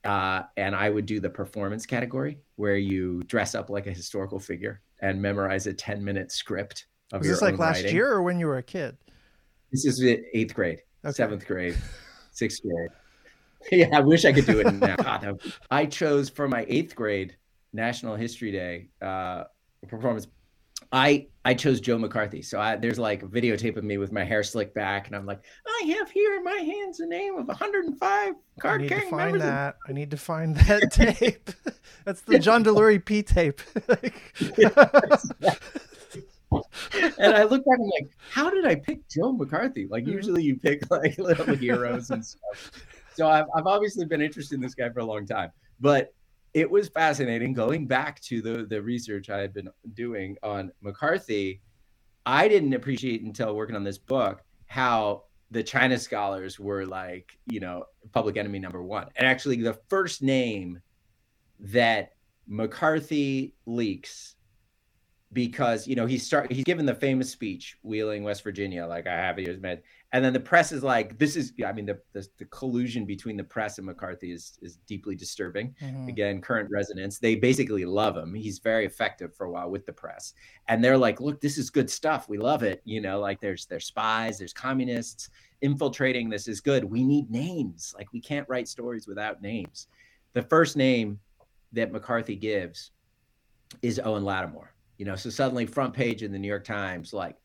[0.04, 4.40] Uh, and I would do the performance category where you dress up like a historical
[4.40, 7.94] figure and memorize a 10 minute script of was your this like last writing.
[7.94, 8.96] year or when you were a kid?
[9.70, 11.12] This is eighth grade, okay.
[11.12, 11.76] seventh grade
[12.37, 12.91] sixth grade.
[13.72, 14.97] yeah, I wish I could do it now.
[15.03, 17.37] God, I chose for my eighth grade
[17.72, 19.45] National History Day uh,
[19.89, 20.26] performance.
[20.93, 22.43] I I chose Joe McCarthy.
[22.43, 25.26] So I, there's like a videotape of me with my hair slicked back, and I'm
[25.26, 29.01] like, I have here in my hands the name of 105 card I need to
[29.11, 29.76] find that.
[29.89, 31.51] I need to find that tape.
[32.05, 33.61] That's the John Delury P tape.
[37.18, 39.86] and I look back and I'm like, how did I pick Joe McCarthy?
[39.88, 40.12] Like mm-hmm.
[40.12, 42.72] usually you pick like little heroes and stuff.
[43.14, 45.50] So I've, I've obviously been interested in this guy for a long time,
[45.80, 46.12] but
[46.54, 51.61] it was fascinating going back to the the research I had been doing on McCarthy.
[52.24, 57.61] I didn't appreciate until working on this book how the China scholars were like, you
[57.61, 59.09] know, public enemy number one.
[59.16, 60.80] And actually, the first name
[61.61, 62.12] that
[62.48, 64.36] McCarthy leaks
[65.32, 69.12] because you know he's start he's given the famous speech wheeling west virginia like i
[69.12, 72.26] have years med and then the press is like this is i mean the, the,
[72.38, 75.74] the collusion between the press and mccarthy is is deeply disturbing.
[75.82, 76.08] Mm-hmm.
[76.08, 78.34] again current resonance they basically love him.
[78.34, 80.32] He's very effective for a while with the press.
[80.68, 82.28] And they're like look this is good stuff.
[82.28, 82.80] We love it.
[82.84, 86.30] You know like there's there's spies there's communists infiltrating.
[86.30, 86.84] This is good.
[86.84, 87.94] We need names.
[87.98, 89.88] Like we can't write stories without names.
[90.34, 91.18] The first name
[91.72, 92.92] that mccarthy gives
[93.82, 97.36] is owen lattimore you know, so suddenly front page in the New York Times, like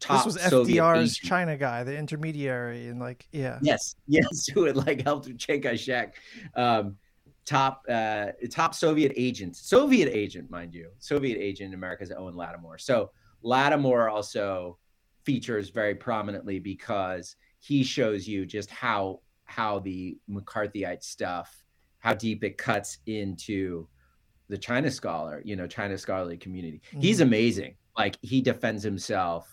[0.00, 4.76] top this was FDR's China guy, the intermediary, and like yeah, yes, yes, who had
[4.76, 6.16] like helped with Chiang Kai-shek,
[6.54, 6.96] um,
[7.44, 12.78] top uh, top Soviet agent, Soviet agent, mind you, Soviet agent in America's Owen Lattimore.
[12.78, 13.10] So
[13.42, 14.78] Lattimore also
[15.24, 21.64] features very prominently because he shows you just how how the McCarthyite stuff,
[21.98, 23.86] how deep it cuts into
[24.48, 26.80] the China scholar, you know, China scholarly community.
[26.88, 27.00] Mm-hmm.
[27.00, 27.76] He's amazing.
[27.96, 29.48] Like he defends himself.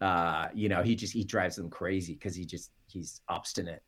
[0.00, 3.82] Uh, you know, he just he drives them crazy because he just he's obstinate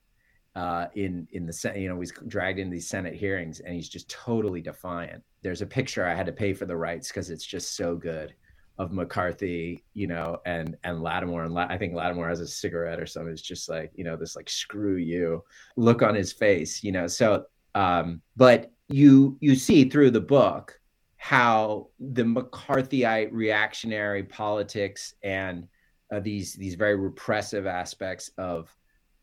[0.55, 1.81] uh, in in the Senate.
[1.81, 5.23] You know, he's dragged into these Senate hearings and he's just totally defiant.
[5.43, 8.35] There's a picture I had to pay for the rights because it's just so good
[8.79, 13.01] of McCarthy, you know, and and Lattimore, and La- I think Lattimore has a cigarette
[13.01, 13.33] or something.
[13.33, 15.43] It's just like you know this like screw you
[15.77, 17.07] look on his face, you know.
[17.07, 20.79] So, um, but you you see through the book
[21.17, 25.69] how the McCarthyite reactionary politics and
[26.13, 28.75] uh, these these very repressive aspects of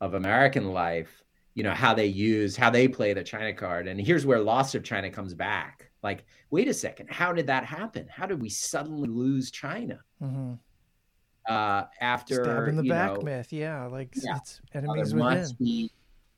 [0.02, 1.24] of American life,
[1.56, 4.76] you know, how they use how they play the China card, and here's where loss
[4.76, 8.08] of China comes back like, wait a second, how did that happen?
[8.10, 10.00] How did we suddenly lose China?
[10.22, 10.54] Mm-hmm.
[11.48, 14.38] Uh, after stab in the back know, myth, yeah, like yeah.
[14.38, 15.40] it's enemies there within.
[15.40, 15.92] Must be,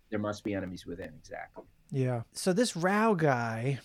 [0.10, 1.64] there must be enemies within, exactly.
[1.92, 2.22] Yeah.
[2.32, 3.80] So this Rowe guy,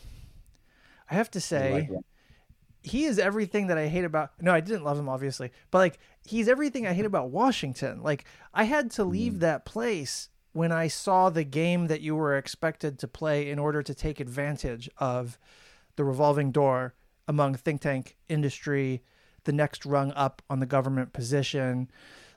[1.11, 1.91] I have to say, like
[2.83, 4.31] he is everything that I hate about.
[4.41, 8.03] No, I didn't love him, obviously, but like he's everything I hate about Washington.
[8.03, 9.41] Like I had to leave mm.
[9.41, 13.83] that place when I saw the game that you were expected to play in order
[13.83, 15.39] to take advantage of
[15.97, 16.95] the revolving door
[17.29, 19.03] among think tank industry,
[19.45, 21.91] the next rung up on the government position.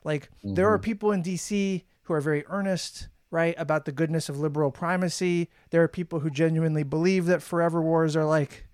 [0.04, 0.56] Like mm-hmm.
[0.56, 0.84] there are mm-hmm.
[0.84, 5.50] people in DC who are very earnest, right, about the goodness of liberal primacy.
[5.70, 8.66] There are people who genuinely believe that forever wars are like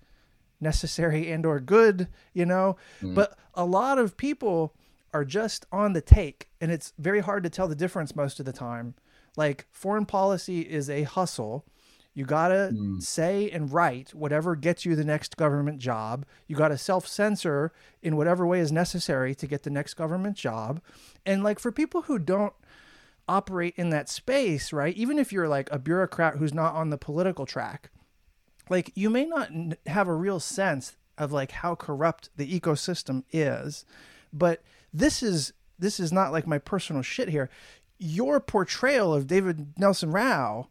[0.60, 2.76] necessary and or good, you know?
[2.98, 3.14] Mm-hmm.
[3.14, 4.74] But a lot of people
[5.12, 8.46] are just on the take and it's very hard to tell the difference most of
[8.46, 8.94] the time.
[9.36, 11.66] Like foreign policy is a hustle
[12.16, 13.02] you got to mm.
[13.02, 16.24] say and write whatever gets you the next government job.
[16.46, 20.34] You got to self censor in whatever way is necessary to get the next government
[20.34, 20.80] job.
[21.26, 22.54] And like for people who don't
[23.28, 24.96] operate in that space, right?
[24.96, 27.90] Even if you're like a bureaucrat who's not on the political track,
[28.68, 29.50] like you may not
[29.86, 33.84] have a real sense of like how corrupt the ecosystem is.
[34.32, 34.62] But
[34.92, 37.50] this is this is not like my personal shit here.
[37.98, 40.68] Your portrayal of David Nelson Rowe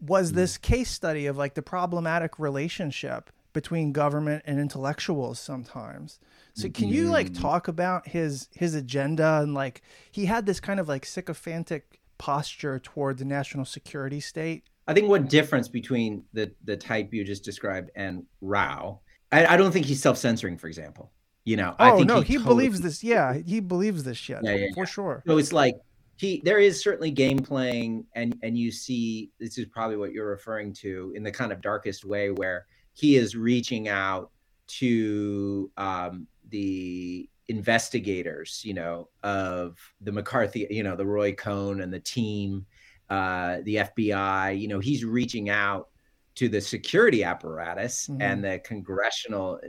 [0.00, 0.36] was hmm.
[0.36, 6.18] this case study of like the problematic relationship between government and intellectuals sometimes.
[6.54, 7.34] So can you like hmm.
[7.34, 12.78] talk about his his agenda and like he had this kind of like sycophantic posture
[12.78, 14.64] toward the national security state?
[14.86, 19.00] I think one difference between the the type you just described and Rowe,
[19.30, 21.10] I, I don't think he's self censoring, for example.
[21.44, 22.54] You know, oh I think oh no, he, he totally...
[22.54, 23.02] believes this.
[23.02, 24.90] Yeah, he believes this shit yeah, yeah, for yeah.
[24.90, 25.22] sure.
[25.26, 25.76] So it's like
[26.16, 30.28] he there is certainly game playing and and you see this is probably what you're
[30.28, 34.30] referring to in the kind of darkest way where he is reaching out
[34.66, 41.92] to um, the investigators you know of the mccarthy you know the roy cohn and
[41.92, 42.64] the team
[43.10, 45.88] uh, the fbi you know he's reaching out
[46.34, 48.22] to the security apparatus mm-hmm.
[48.22, 49.60] and the congressional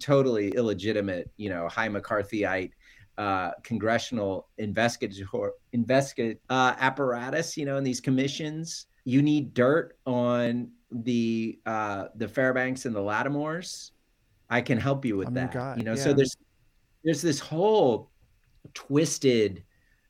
[0.00, 2.72] totally illegitimate you know high mccarthyite
[3.18, 8.86] uh, congressional investigator investigate uh, apparatus, you know, in these commissions.
[9.04, 13.90] You need dirt on the uh, the Fairbanks and the Lattimores.
[14.48, 15.52] I can help you with oh that.
[15.52, 16.02] God, you know, yeah.
[16.02, 16.36] so there's
[17.04, 18.10] there's this whole
[18.74, 19.64] twisted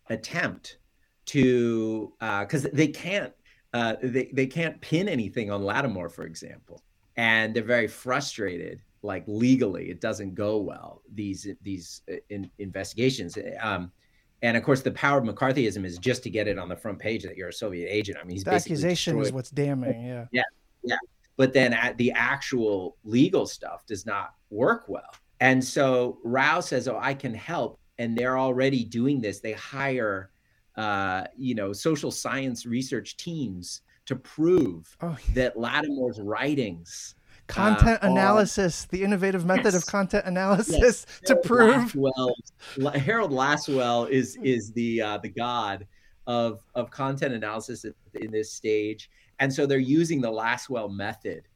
[0.09, 0.79] attempt
[1.27, 3.33] to because uh, they can't
[3.73, 6.83] uh, they they can't pin anything on Lattimore, for example,
[7.17, 13.39] and they're very frustrated like legally it doesn't go well these these uh, in, investigations
[13.61, 13.91] um,
[14.43, 16.99] and of course the power of mccarthyism is just to get it on the front
[16.99, 20.27] page that you're a soviet agent i mean he's the accusation is what's damning yeah
[20.33, 20.43] yeah
[20.87, 20.97] yeah
[21.37, 26.89] but then at the actual legal stuff does not work well and so rowe says
[26.89, 30.31] oh i can help and they're already doing this they hire
[30.77, 35.35] uh, you know social science research teams to prove oh, yeah.
[35.35, 37.15] that lattimore's writings
[37.47, 41.07] content uh, analysis, the innovative method yes, of content analysis yes.
[41.27, 42.13] to Harold prove.
[42.77, 45.87] Lasswell, Harold Lasswell is is the uh, the god
[46.27, 47.85] of of content analysis
[48.15, 51.49] in this stage, and so they're using the Lasswell method,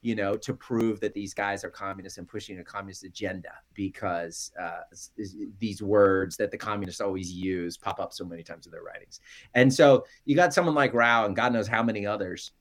[0.00, 4.52] you know, to prove that these guys are communists and pushing a communist agenda because
[4.60, 4.80] uh,
[5.58, 9.20] these words that the communists always use pop up so many times in their writings,
[9.54, 12.52] and so you got someone like Rowe and God knows how many others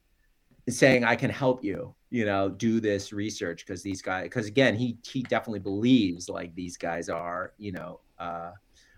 [0.69, 4.75] saying I can help you, you know, do this research because these guys, because again,
[4.75, 8.51] he he definitely believes like these guys are, you know, uh,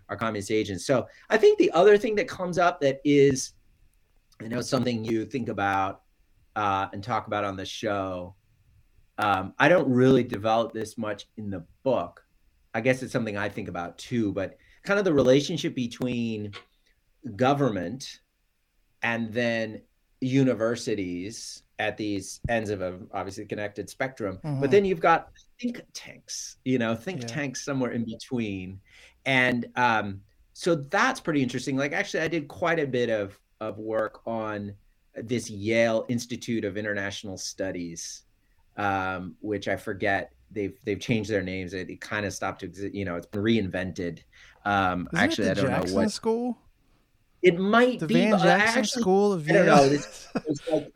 [0.08, 0.84] are communist agents.
[0.84, 3.53] So I think the other thing that comes up that is,
[4.42, 6.02] I know something you think about
[6.56, 8.34] uh, and talk about on the show.
[9.18, 12.24] Um, I don't really develop this much in the book.
[12.74, 16.52] I guess it's something I think about too, but kind of the relationship between
[17.36, 18.20] government
[19.02, 19.82] and then
[20.20, 24.60] universities at these ends of a obviously connected spectrum mm-hmm.
[24.60, 25.28] but then you've got
[25.60, 27.26] think tanks you know think yeah.
[27.26, 28.80] tanks somewhere in between
[29.26, 30.20] and um,
[30.52, 34.74] so that's pretty interesting like actually i did quite a bit of of work on
[35.16, 38.22] this yale institute of international studies
[38.76, 41.74] um, which i forget they've they've changed their names.
[41.74, 42.94] It, it kind of stopped to exist.
[42.94, 44.20] You know, it's been reinvented.
[44.64, 46.58] Um, Isn't actually, it I don't Jackson know what School,
[47.42, 48.14] it might the be.
[48.14, 49.84] Van Jackson actually, School of I don't know.
[49.84, 50.92] It's, it's like,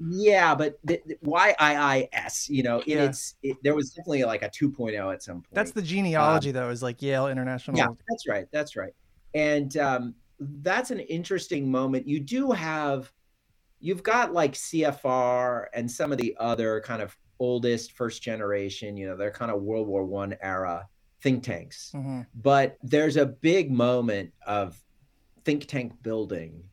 [0.00, 3.04] yeah, but the, the YIIS, you know, Yeah.
[3.04, 5.46] it's it, there was definitely like a 2.0 at some point.
[5.52, 7.76] That's the genealogy, though, is like Yale International.
[7.76, 8.46] Yeah, that's right.
[8.52, 8.94] That's right.
[9.34, 10.14] And um,
[10.62, 12.06] that's an interesting moment.
[12.08, 13.12] You do have,
[13.80, 19.06] you've got like CFR and some of the other kind of oldest first generation, you
[19.08, 20.86] know, they're kind of World War One era
[21.20, 21.92] think tanks.
[21.94, 22.26] Mhm.
[22.34, 24.80] But there's a big moment of
[25.44, 26.64] think tank building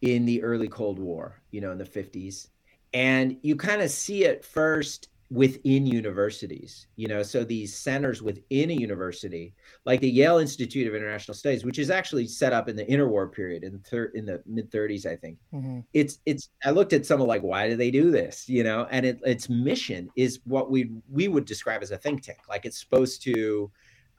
[0.00, 2.48] in the early Cold War, you know, in the 50s.
[2.92, 8.70] And you kind of see it first within universities, you know, so these centers within
[8.70, 9.54] a university,
[9.86, 13.32] like the Yale Institute of International Studies, which is actually set up in the interwar
[13.32, 15.38] period in, thir- in the mid 30s, I think.
[15.54, 15.84] Mhm.
[15.94, 18.46] it's it's i looked at some of like why do they do this?
[18.48, 22.22] You know and it, its mission is what we we would describe as a think
[22.22, 22.40] tank.
[22.48, 23.70] Like it's supposed to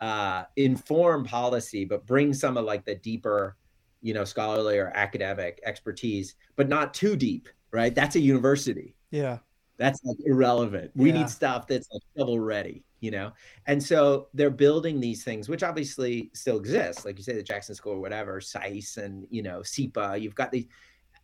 [0.02, 3.56] uh inform policy but bring some of like the deeper
[4.02, 7.96] you know scholarly or academic expertise but not too deep right?
[7.96, 8.96] That's a university.
[9.10, 9.40] Yeah.
[9.78, 10.92] That's like irrelevant.
[10.96, 11.20] We Yeah.
[11.20, 13.32] need stuff that's like shovel ready, you know?
[13.66, 17.06] And so they're building these things, which obviously still exist.
[17.06, 20.52] Like you say, the Jackson School or whatever, SAIS and, you know, SIPA, you've got
[20.52, 20.68] the,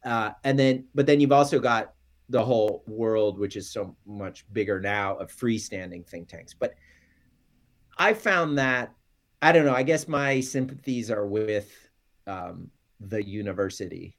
[0.04, 1.94] uh, and then, but then you've also got
[2.30, 6.54] the whole world, which is so much bigger now of freestanding think tanks.
[6.54, 6.74] But
[7.98, 8.94] I found that,
[9.42, 11.72] I don't know, I guess my sympathies are with
[12.28, 14.18] um, the university.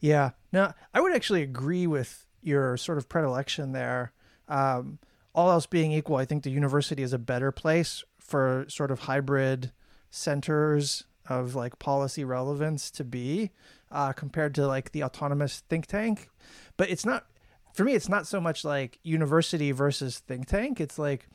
[0.00, 0.30] Yeah.
[0.52, 4.12] Now, I would actually agree with your sort of predilection there.
[4.48, 4.98] Um,
[5.34, 9.00] all else being equal, I think the university is a better place for sort of
[9.00, 9.72] hybrid
[10.10, 13.50] centers of like policy relevance to be
[13.90, 16.28] uh, compared to like the autonomous think tank.
[16.76, 17.26] But it's not,
[17.72, 20.80] for me, it's not so much like university versus think tank.
[20.80, 21.28] It's like,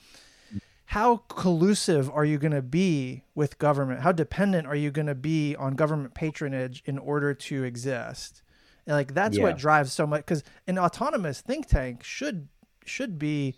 [0.88, 4.02] how collusive are you going to be with government?
[4.02, 8.43] How dependent are you going to be on government patronage in order to exist?
[8.86, 9.44] And like that's Yeah.
[9.44, 12.48] what drives so much because an autonomous think tank should
[12.86, 13.56] should be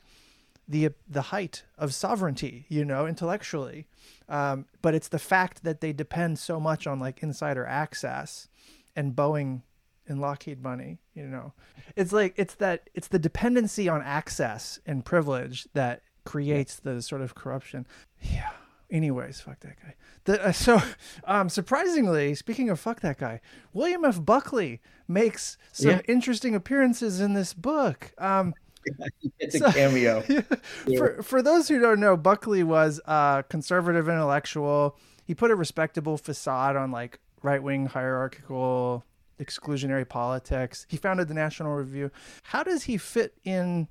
[0.68, 3.88] the the height of sovereignty, you know, intellectually.
[4.30, 8.48] Um, but it's the fact that they depend so much on like insider access
[8.96, 9.62] and Boeing
[10.08, 11.54] and Lockheed money, you know.
[11.96, 17.22] It's like it's that it's the dependency on access and privilege that creates the sort
[17.22, 17.86] of corruption.
[18.22, 18.50] Yeah.
[18.92, 19.96] Anyways, fuck that guy.
[20.26, 20.82] The, uh, so,
[21.26, 23.42] um, surprisingly, speaking of fuck that guy,
[23.74, 24.24] William F.
[24.24, 26.02] Buckley makes some Yeah.
[26.08, 28.12] interesting appearances in this book.
[28.18, 28.54] Um,
[29.40, 30.22] It's a So- cameo.
[30.98, 34.96] for for those who don't know, Buckley was a conservative intellectual.
[35.26, 39.04] He put a respectable facade on like right wing hierarchical
[39.40, 40.86] exclusionary politics.
[40.88, 42.12] He founded the National Review.
[42.44, 43.88] How does he fit in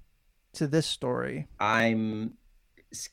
[0.53, 1.49] to this story?
[1.59, 2.35] I'm.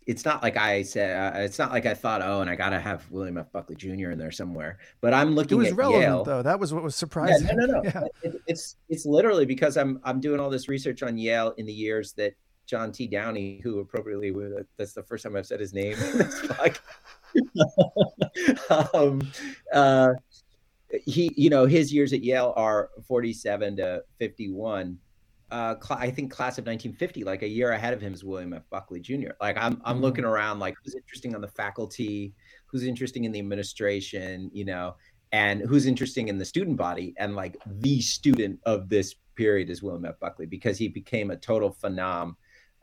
[0.08, 1.36] It's not like I said.
[1.36, 2.22] Uh, it's not like I thought.
[2.22, 3.52] Oh, and I gotta have William F.
[3.52, 4.12] Buckley Jr.
[4.12, 4.80] in there somewhere.
[5.02, 5.58] But I'm looking.
[5.58, 6.24] It was at relevant Yale.
[6.24, 6.42] though.
[6.42, 7.48] That was what was Yeah, surprising.
[7.56, 7.82] no, no, no.
[7.84, 8.04] Yeah.
[8.24, 11.74] It- it's it's literally because I'm I'm doing all this research on Yale in the
[11.74, 12.34] years that
[12.68, 13.08] John T.
[13.08, 14.34] Downey, who appropriately
[14.78, 15.94] that's the first time I've said his name.
[15.94, 16.80] in this podcast.
[18.94, 19.22] um,
[19.74, 20.14] uh,
[21.06, 24.98] he, you know, his years at Yale are 47 to 51.
[25.52, 28.54] Uh, cl- I think class of 1950, like a year ahead of him is William
[28.54, 28.64] F.
[28.70, 29.32] Buckley Jr.
[29.42, 30.02] Like I'm, I'm Mhm.
[30.02, 32.34] looking around, like who's interesting on the faculty,
[32.68, 34.96] who's interesting in the administration, you know,
[35.34, 37.14] and who's interesting in the student body.
[37.18, 40.20] And like the student of this period is William F.
[40.22, 42.36] Buckley because he became a total phenom.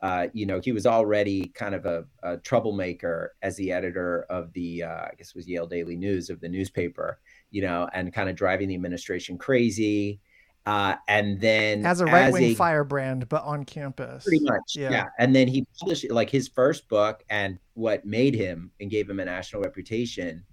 [0.03, 4.53] Uh, you know, he was already kind of a, a troublemaker as the editor of
[4.53, 7.19] the, uh, I guess it was Yale Daily News of the newspaper,
[7.51, 10.21] you know, and kind of driving the administration crazy.
[10.67, 14.25] Uh, and then As a right wing firebrand, but on campus.
[14.25, 14.91] pretty much Yeah.
[14.91, 15.05] yeah.
[15.19, 19.19] and then he published like his first book and what made him and gave him
[19.21, 20.45] a national reputation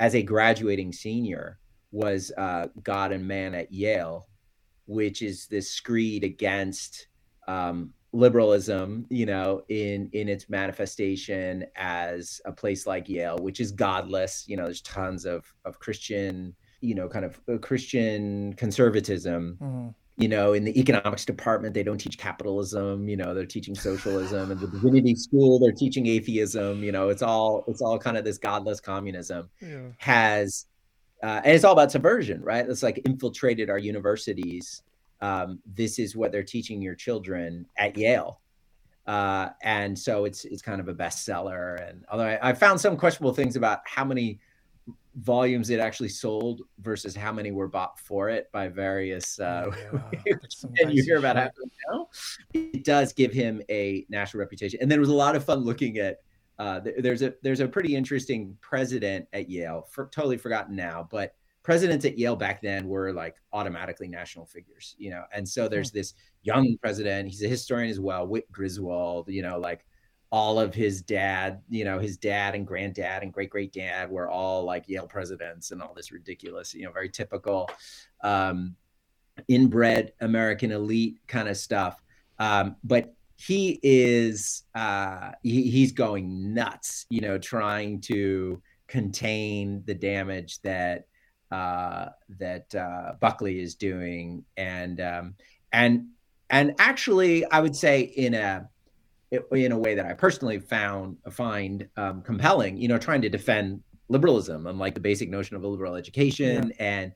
[0.00, 1.58] as a graduating senior
[1.92, 4.26] was uh, god and man at yale
[4.86, 7.06] which is this screed against
[7.46, 13.70] um, liberalism you know in in its manifestation as a place like yale which is
[13.70, 19.58] godless you know there's tons of of christian you know kind of uh, christian conservatism
[19.60, 19.94] Mhm.
[20.16, 23.08] you know, in the economics department, they don't teach capitalism.
[23.08, 24.50] You know, they're teaching socialism.
[24.50, 26.84] And the divinity school, they're teaching atheism.
[26.84, 29.88] You know, it's all it's all kind of this godless communism Yeah.
[29.96, 30.66] has,
[31.22, 32.68] uh, and it's all about subversion, right?
[32.68, 34.82] It's like infiltrated our universities.
[35.22, 38.40] Um, this is what they're teaching your children at Yale.
[39.06, 41.88] Uh, and so it's it's kind of a bestseller.
[41.88, 44.38] And although I, I found some questionable things about how many
[45.16, 49.70] volumes it actually sold versus how many were bought for it by various uh
[50.26, 50.34] yeah,
[50.80, 51.50] and you hear about how
[51.90, 52.08] now.
[52.54, 54.78] It does give him a national reputation.
[54.80, 56.18] And there was a lot of fun looking at
[56.58, 61.34] uh there's a there's a pretty interesting president at yale for, totally forgotten now but
[61.62, 65.24] presidents at yale back then were like automatically national figures you know?
[65.32, 69.58] And so there's this young president he's a historian as well whit griswold you know
[69.58, 69.84] like
[70.32, 74.28] all of his dad, you know, his dad and granddad and great great dad were
[74.28, 77.68] all like Yale presidents and all this ridiculous, you know, very typical
[78.22, 78.76] um,
[79.48, 82.00] inbred American elite kind of stuff.
[82.38, 89.94] Um, but he is uh, he, he's going nuts, you know, trying to contain the
[89.94, 91.06] damage that
[91.50, 95.34] uh, that uh, Buckley is doing, and um,
[95.72, 96.08] and
[96.50, 98.68] and actually, I would say in a
[99.30, 102.76] in a way that I personally found find um, compelling.
[102.76, 106.72] You know, trying to defend liberalism and like the basic notion of a liberal education,
[106.78, 106.84] yeah.
[106.84, 107.12] and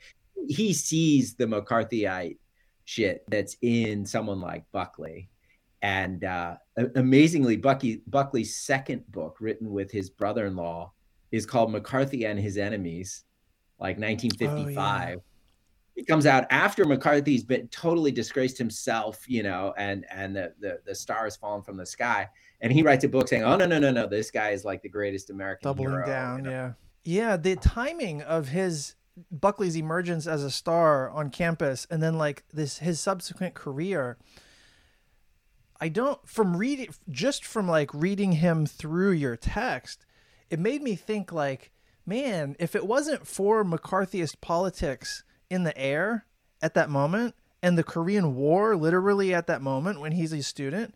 [0.49, 2.39] he sees the McCarthyite
[2.85, 5.31] shit that's in someone like Buckley.
[5.83, 6.57] And uh,
[6.95, 10.93] amazingly, Bucky Buckley's second book, written with his brother-in-law,
[11.31, 13.25] is called McCarthy and His Enemies,
[13.79, 15.09] like 1955.
[15.09, 15.17] Oh, yeah
[15.97, 20.81] it comes out after McCarthy's been totally disgraced himself, you know, and and the the,
[20.85, 22.29] the stars fallen from the sky,
[22.61, 24.83] and he writes a book saying, "Oh no no no no, this guy is like
[24.83, 26.51] the greatest American." Doubling hero, down, you know?
[26.51, 26.73] yeah,
[27.05, 27.37] yeah.
[27.37, 28.97] The timing of his
[29.31, 34.19] Buckley's emergence as a star on campus, and then like this his subsequent career.
[35.81, 40.07] I don't from reading just from like reading him through your text,
[40.51, 41.71] it made me think like,
[42.05, 45.23] man, if it wasn't for McCarthyist politics
[45.55, 46.27] in the air
[46.61, 50.95] at that moment and the Korean War literally at that moment when he's a student,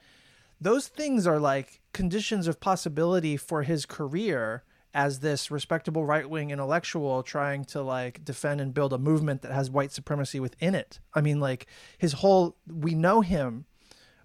[0.60, 7.22] those things are like conditions of possibility for his career as this respectable right-wing intellectual
[7.22, 10.98] trying to like defend and build a movement that has white supremacy within it.
[11.14, 13.64] I mean like his whole we know him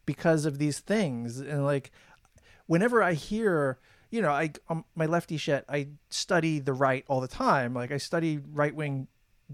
[0.06, 1.92] because of these things and like
[2.66, 3.78] whenever I hear
[4.10, 5.66] you know, I um, my lefty shit.
[5.68, 7.74] I study the right all the time.
[7.74, 9.08] Like I study right wing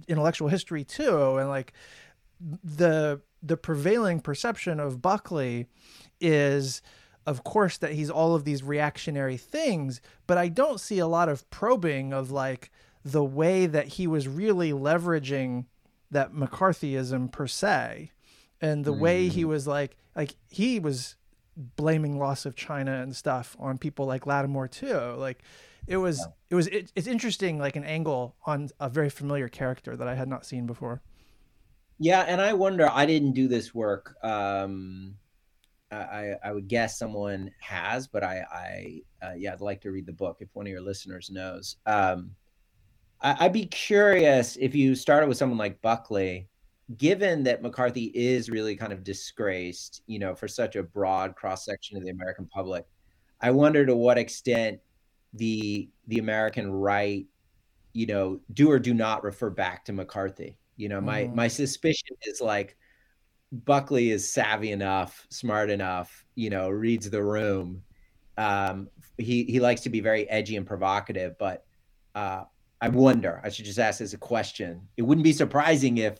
[0.07, 1.73] intellectual history too, and like
[2.63, 5.67] the the prevailing perception of Buckley
[6.19, 6.81] is
[7.25, 11.29] of course that he's all of these reactionary things but i don't see a lot
[11.29, 12.71] of probing of like
[13.05, 15.65] the way that he was really leveraging
[16.09, 18.11] that mccarthyism per se
[18.61, 18.99] and the mm.
[18.99, 19.47] way he mm.
[19.47, 21.15] was like like he was
[21.55, 25.43] blaming loss of china and stuff on people like lattimore too like
[25.89, 26.25] it was yeah.
[26.51, 30.13] it was it, it's interesting like an angle on a very familiar character that I
[30.13, 31.01] had not seen before.
[31.97, 32.87] Yeah, and I wonder.
[32.89, 34.15] I didn't do this work.
[34.23, 35.15] Um,
[35.91, 40.05] I I would guess someone has, but I I uh, yeah, I'd like to read
[40.05, 41.77] the book if one of your listeners knows.
[41.87, 42.35] Um,
[43.21, 46.47] I, I'd be curious if you started with someone like Buckley,
[46.97, 51.65] given that McCarthy is really kind of disgraced, you know, for such a broad cross
[51.65, 52.85] section of the American public.
[53.41, 54.79] I wonder to what extent
[55.33, 57.25] the the American right,
[57.93, 60.57] you know, do or do not refer back to McCarthy.
[60.77, 61.35] You know, my mm.
[61.35, 62.77] my suspicion is like
[63.51, 67.83] Buckley is savvy enough, smart enough, you know, reads the room.
[68.37, 71.65] Um, he he likes to be very edgy and provocative, but
[72.15, 72.43] uh,
[72.81, 73.41] I wonder.
[73.43, 74.87] I should just ask as a question.
[74.97, 76.17] It wouldn't be surprising if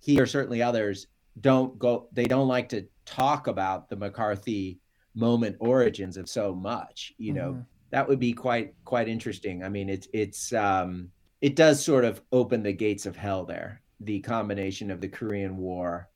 [0.00, 1.06] he or certainly others
[1.40, 2.08] don't go.
[2.12, 4.80] They don't like to talk about the McCarthy
[5.14, 7.12] moment origins of so much.
[7.18, 9.62] You know, mm that would be quite quite interesting.
[9.62, 13.80] I mean, it's it's um, it does sort of open the gates of hell there.
[14.00, 16.08] The combination of the Korean War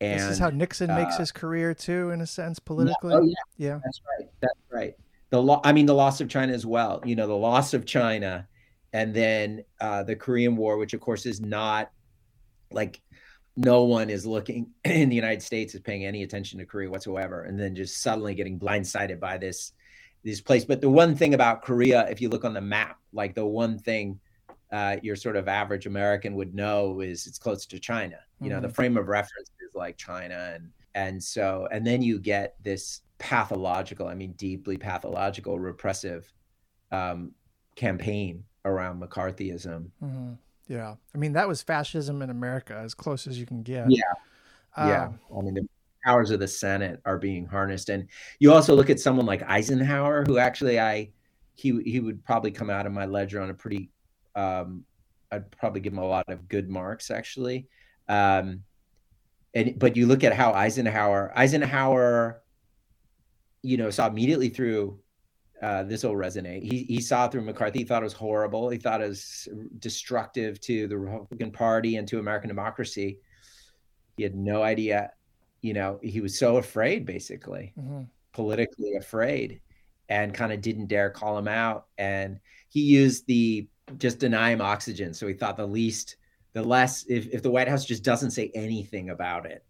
[0.00, 3.12] and this is how Nixon uh, makes his career too, in a sense, politically.
[3.12, 3.68] Yeah, oh, yeah.
[3.68, 4.28] yeah, that's right.
[4.40, 4.94] That's right.
[5.28, 7.02] The lo- I mean, the loss of China as well.
[7.04, 8.48] You know, the loss of China,
[8.92, 11.90] and then uh, the Korean War, which of course is not
[12.72, 13.00] like
[13.56, 17.42] no one is looking in the United States is paying any attention to Korea whatsoever,
[17.42, 19.72] and then just suddenly getting blindsided by this
[20.22, 20.66] these places.
[20.66, 23.78] But the one thing about Korea, if you look on the map, like the one
[23.78, 24.20] thing
[24.72, 28.16] uh, your sort of average American would know is it's close to China.
[28.40, 28.54] You mm-hmm.
[28.54, 28.74] know, the mm-hmm.
[28.74, 34.06] frame of reference is like China, and and so and then you get this pathological,
[34.06, 36.32] I mean, deeply pathological, repressive
[36.92, 37.32] um,
[37.74, 39.90] campaign around McCarthyism.
[40.02, 40.32] Mm-hmm.
[40.68, 43.86] Yeah, I mean that was fascism in America, as close as you can get.
[43.90, 44.02] Yeah,
[44.78, 45.04] yeah.
[45.04, 45.68] Um, I mean, the,
[46.04, 47.88] powers of the Senate are being harnessed.
[47.88, 51.10] And you also look at someone like Eisenhower, who actually I
[51.54, 53.90] he he would probably come out of my ledger on a pretty
[54.34, 54.84] um,
[55.30, 57.68] I'd probably give him a lot of good marks actually.
[58.08, 58.62] Um,
[59.54, 62.42] and but you look at how Eisenhower Eisenhower,
[63.62, 65.00] you know, saw immediately through
[65.62, 66.62] uh, this will resonate.
[66.62, 67.80] He he saw through McCarthy.
[67.80, 68.70] He thought it was horrible.
[68.70, 69.48] He thought it was
[69.78, 73.18] destructive to the Republican Party and to American democracy.
[74.16, 75.10] He had no idea.
[75.62, 78.02] You know, he was so afraid, basically, mm-hmm.
[78.32, 79.60] politically afraid,
[80.08, 81.86] and kind of didn't dare call him out.
[81.98, 85.12] And he used the just deny him oxygen.
[85.14, 86.16] So he thought the least,
[86.52, 89.64] the less, if if the White House just doesn't say anything about it,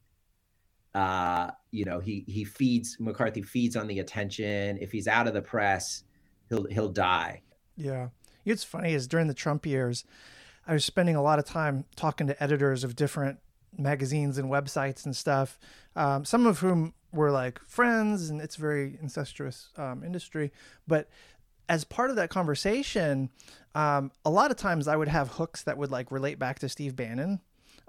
[0.95, 4.79] uh, you know, he he feeds McCarthy feeds on the attention.
[4.81, 6.05] If he's out of the press,
[6.49, 7.43] he'll he'll die.
[7.77, 8.09] Yeah.
[8.45, 10.05] It's funny is during the Trump years,
[10.67, 13.39] I was spending a lot of time talking to editors of different
[13.77, 15.59] magazines and websites and stuff.
[15.97, 20.53] Um, some of whom were like friends, and it's a very incestuous um, industry.
[20.87, 21.09] But
[21.69, 23.31] as part of that conversation,
[23.75, 26.69] um, a lot of times I would have hooks that would like relate back to
[26.69, 27.41] Steve Bannon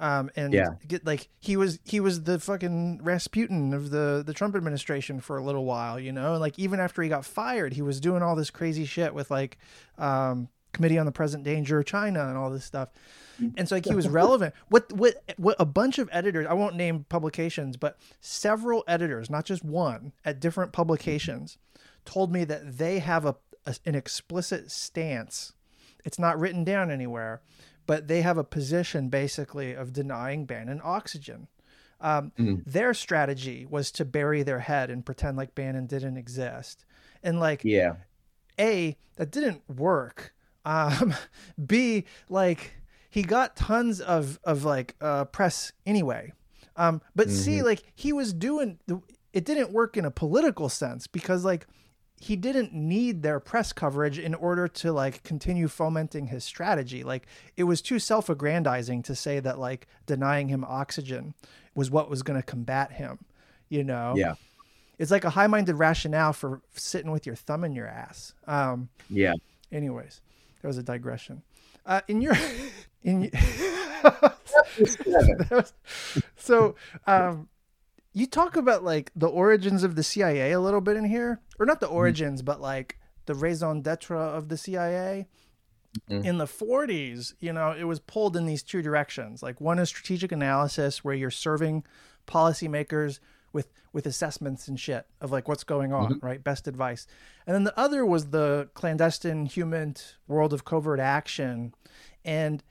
[0.01, 0.69] um, and yeah.
[0.87, 5.37] get like he was he was the fucking Rasputin of the the Trump administration for
[5.37, 6.37] a little while, you know.
[6.37, 9.59] Like even after he got fired, he was doing all this crazy shit with like
[9.99, 12.89] um, Committee on the Present Danger of China and all this stuff.
[13.57, 14.53] And so like he was relevant.
[14.69, 19.45] What what what a bunch of editors, I won't name publications, but several editors, not
[19.45, 21.57] just one, at different publications
[22.05, 25.53] told me that they have a, a an explicit stance.
[26.05, 27.41] It's not written down anywhere
[27.91, 31.47] but they have a position basically of denying Bannon oxygen.
[31.99, 32.63] Um, mm.
[32.65, 36.85] Their strategy was to bury their head and pretend like Bannon didn't exist.
[37.21, 37.95] And like, yeah,
[38.59, 40.33] A, that didn't work.
[40.65, 41.13] Um,
[41.65, 42.75] B, like,
[43.09, 46.33] he got tons of, of like uh, press anyway.
[46.77, 47.35] Um, but mm-hmm.
[47.35, 48.79] C, like, he was doing,
[49.33, 51.67] it didn't work in a political sense because, like,
[52.21, 57.03] he didn't need their press coverage in order to like continue fomenting his strategy.
[57.03, 57.25] Like
[57.57, 61.33] it was too self-aggrandizing to say that like denying him oxygen
[61.73, 63.17] was what was going to combat him,
[63.69, 64.13] you know?
[64.15, 64.35] Yeah.
[64.99, 68.35] It's like a high-minded rationale for sitting with your thumb in your ass.
[68.45, 69.33] Um, yeah.
[69.71, 70.21] Anyways,
[70.61, 71.41] there was a digression.
[71.85, 72.35] Uh, in your,
[73.03, 73.31] in
[75.49, 75.73] was,
[76.35, 76.75] so,
[77.07, 77.49] um,
[78.13, 81.65] you talk about like the origins of the CIA a little bit in here, or
[81.65, 81.95] not the mm-hmm.
[81.95, 82.45] origins, mm-hmm.
[82.45, 85.27] but like the raison d'etre of the CIA.
[86.09, 86.25] Mm-hmm.
[86.25, 89.43] In the 40s, you know, it was pulled in these two directions.
[89.43, 91.83] Like one is strategic analysis, where you're serving
[92.25, 93.19] policymakers
[93.53, 96.25] with with assessments and shit of like what's going on, mm-hmm.
[96.25, 96.43] right?
[96.43, 97.07] Best advice.
[97.45, 99.95] And then the other was the clandestine human
[100.27, 101.73] world of covert action,
[102.23, 102.63] and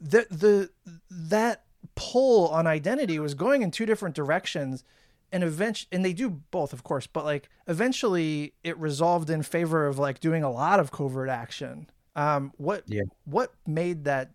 [0.00, 0.70] the the
[1.10, 4.84] that pull on identity was going in two different directions
[5.32, 9.86] and eventually and they do both of course but like eventually it resolved in favor
[9.86, 13.02] of like doing a lot of covert action um what yeah.
[13.24, 14.30] what made that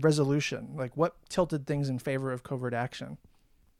[0.00, 3.16] resolution like what tilted things in favor of covert action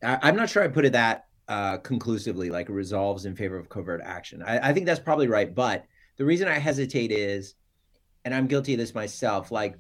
[0.05, 3.69] I, am not sure i put it that uh conclusively like resolves in favor of
[3.69, 5.85] covert action I, I think that's probably right but
[6.17, 7.55] the reason i hesitate is
[8.25, 9.77] and i'm guilty of this myself like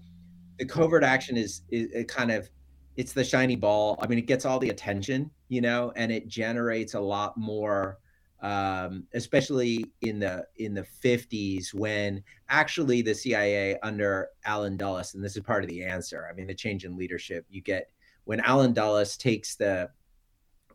[0.58, 2.48] the covert action is, is kind of
[2.96, 3.98] it's the shiny ball.
[4.00, 7.98] I mean, it gets all the attention, you know, and it generates a lot more,
[8.40, 15.24] um, especially in the in the 50s when actually the CIA under Allen Dulles, and
[15.24, 16.28] this is part of the answer.
[16.30, 17.90] I mean, the change in leadership you get
[18.24, 19.90] when Allen Dulles takes the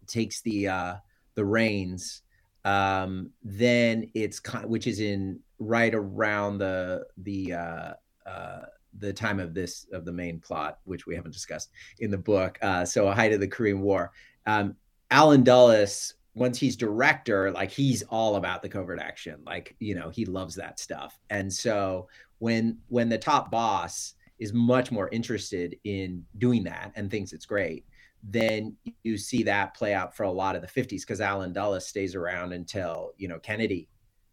[0.10, 0.96] takes the uh,
[1.36, 2.22] the reins,
[2.66, 7.94] um, then it's which is in right around the the uh,
[8.26, 8.62] uh,
[8.98, 12.58] the time of this of the main plot, which we haven't discussed in the book.
[12.62, 14.12] Uh, so, a height of the Korean War.
[14.46, 14.76] Um,
[15.12, 19.42] Allen Dulles, once he's director, like he's all about the covert action.
[19.46, 21.20] Like you know, he loves that stuff.
[21.30, 22.08] And so
[22.40, 27.46] when when the top boss is much more interested in doing that and thinks it's
[27.46, 27.86] great,
[28.24, 31.88] then you see that play out for a lot of the 50s because Allen Dulles
[31.88, 33.88] stays around until you know Kennedy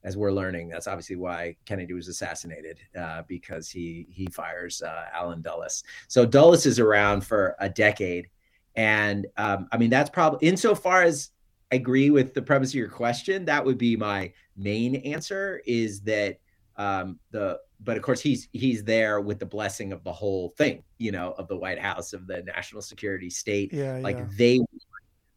[0.06, 5.06] as we're learning, that's obviously why Kennedy was assassinated uh, because he he fires uh,
[5.12, 5.82] Allen Dulles.
[6.06, 8.28] So Dulles is around for a decade,
[8.76, 11.30] and um, I mean that's probably insofar as
[11.72, 13.44] I agree with the premise of your question.
[13.46, 15.60] That would be my main answer.
[15.66, 16.38] Is that
[16.76, 20.82] um, the but of course he's he's there with the blessing of the whole thing,
[20.98, 23.72] you know, of the White House, of the national security state.
[23.72, 24.26] Yeah, like yeah.
[24.36, 24.60] they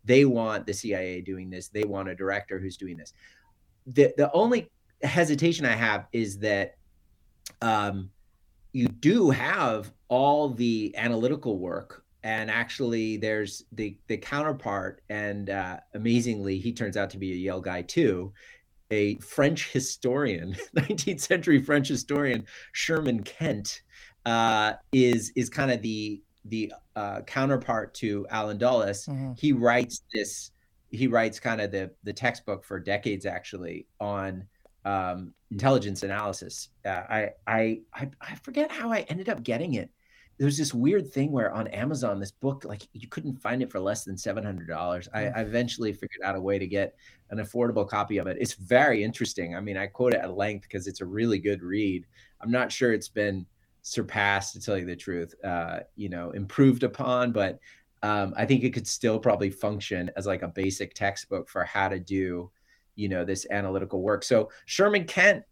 [0.06, 1.68] they want the CIA doing this.
[1.68, 3.14] They want a director who's doing this
[3.94, 4.70] the the only
[5.02, 6.76] hesitation I have is that
[7.62, 8.10] um,
[8.72, 15.80] you do have all the analytical work, and actually, there's the the counterpart, and uh,
[15.94, 18.34] amazingly, he turns out to be a Yale guy too.
[18.92, 23.82] A French historian, 19th century French historian, Sherman Kent,
[24.26, 29.06] uh, is is kind of the the uh, counterpart to Allen Dulles.
[29.06, 29.34] Mm-hmm.
[29.38, 30.52] He writes this
[30.92, 34.46] he writes kind of the the textbook for decades actually on
[34.86, 36.70] um, intelligence analysis.
[36.86, 39.92] Uh, I, I I I forget how I ended up getting it.
[40.40, 43.80] There's this weird thing where on Amazon, this book like you couldn't find it for
[43.80, 45.08] less than seven hundred dollars.
[45.14, 46.96] I, I eventually figured out a way to get
[47.30, 48.38] an affordable copy of it.
[48.40, 49.56] It's very interesting.
[49.56, 52.06] I mean, I quote it at length because it's a really good read.
[52.42, 53.46] I'm not sure it's been
[53.82, 57.60] surpassed to tell you the truth uh, you know improved upon but
[58.04, 61.88] um, i think it could still probably function as like a basic textbook for how
[61.88, 62.52] to do
[62.96, 65.44] you know this analytical work so sherman kent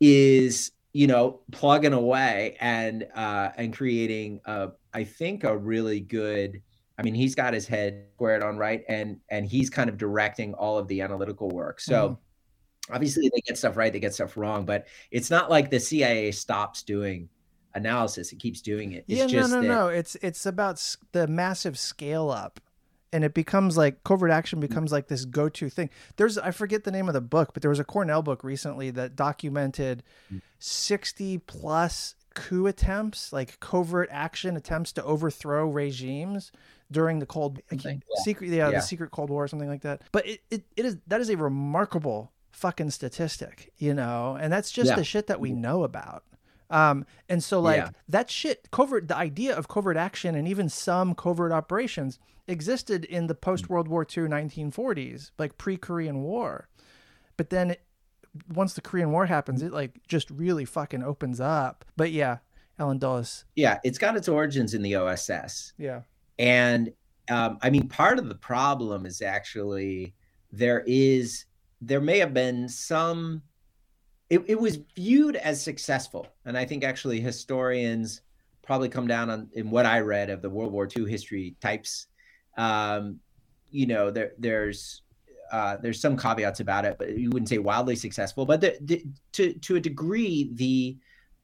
[0.00, 6.60] is you know plugging away and uh and creating a i think a really good
[6.98, 10.52] i mean he's got his head squared on right and and he's kind of directing
[10.54, 12.94] all of the analytical work so mm-hmm.
[12.94, 16.30] obviously they get stuff right they get stuff wrong but it's not like the cia
[16.30, 17.28] stops doing
[17.74, 18.32] analysis.
[18.32, 19.04] It keeps doing it.
[19.08, 19.68] It's yeah, no, no, that...
[19.68, 19.88] no.
[19.88, 22.60] It's it's about the massive scale up,
[23.12, 24.62] and it becomes like covert action mm.
[24.62, 25.90] becomes like this go to thing.
[26.16, 28.90] There's I forget the name of the book, but there was a Cornell book recently
[28.90, 30.02] that documented
[30.32, 30.40] mm.
[30.58, 36.50] sixty plus coup attempts, like covert action attempts to overthrow regimes
[36.92, 37.94] during the cold yeah.
[38.22, 40.84] secret yeah, yeah, the secret cold war or something like that but it, it, it
[40.84, 44.96] is that is a remarkable fucking statistic you know and that's just yeah.
[44.96, 46.22] the shit that we know about
[46.72, 47.90] um, and so like yeah.
[48.08, 52.18] that shit covert the idea of covert action and even some covert operations
[52.48, 56.68] existed in the post World War II 1940s, like pre Korean War.
[57.36, 57.82] But then it,
[58.48, 61.84] once the Korean War happens, it like just really fucking opens up.
[61.96, 62.38] But yeah,
[62.78, 63.44] Allen Dulles.
[63.54, 65.74] Yeah, it's got its origins in the OSS.
[65.76, 66.02] Yeah.
[66.38, 66.92] And
[67.28, 70.14] um, I mean, part of the problem is actually
[70.50, 71.44] there is
[71.82, 73.42] there may have been some
[74.32, 76.26] it, it was viewed as successful.
[76.46, 78.22] And I think actually historians
[78.62, 82.06] probably come down on in what I read of the World War II history types.
[82.56, 83.20] Um,
[83.70, 85.02] you know, there there's
[85.52, 88.46] uh, there's some caveats about it, but you wouldn't say wildly successful.
[88.46, 90.96] But the, the, to to a degree, the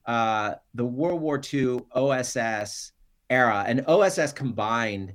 [0.07, 2.93] uh, the World War II OSS
[3.29, 5.13] era and OSS combined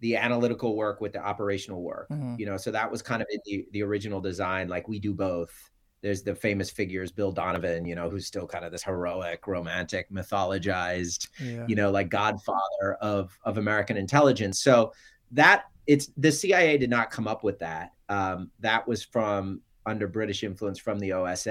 [0.00, 2.08] the analytical work with the operational work.
[2.10, 2.34] Mm-hmm.
[2.40, 4.66] You know, so that was kind of in the the original design.
[4.66, 5.70] Like we do both
[6.02, 10.10] there's the famous figures bill donovan you know who's still kind of this heroic romantic
[10.10, 11.64] mythologized yeah.
[11.68, 14.60] you know like godfather of of american intelligence.
[14.60, 14.92] So
[15.30, 17.92] that it's the cia did not come up with that.
[18.08, 21.46] Um, that was from under british influence from the oss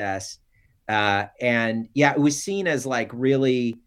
[0.88, 3.80] uh, and yeah it was seen as like really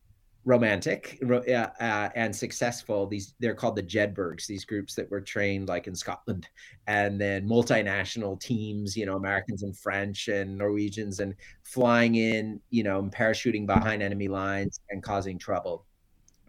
[0.45, 1.35] romantic uh,
[1.81, 3.07] uh, and successful.
[3.07, 6.49] These they're called the jedburghs these groups that were trained like in scotland
[6.87, 12.83] and then multinational teams you know americans and french and norwegians and flying in you
[12.83, 15.87] know and parachuting behind enemy lines and causing trouble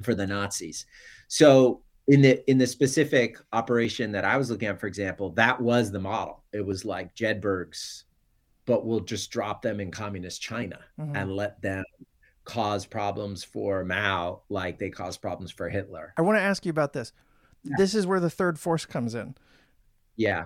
[0.01, 0.85] for the nazis.
[1.27, 5.59] So in the in the specific operation that i was looking at for example that
[5.59, 6.43] was the model.
[6.53, 8.03] It was like jedburghs
[8.65, 11.15] but we'll just drop them in communist china mm-hmm.
[11.15, 11.83] and let them
[12.45, 16.13] cause problems for Mao like they cause problems for Hitler.
[16.17, 17.11] I want to ask you about this.
[17.63, 17.73] Yeah.
[17.77, 19.35] This is where the third force comes in.
[20.15, 20.45] Yeah.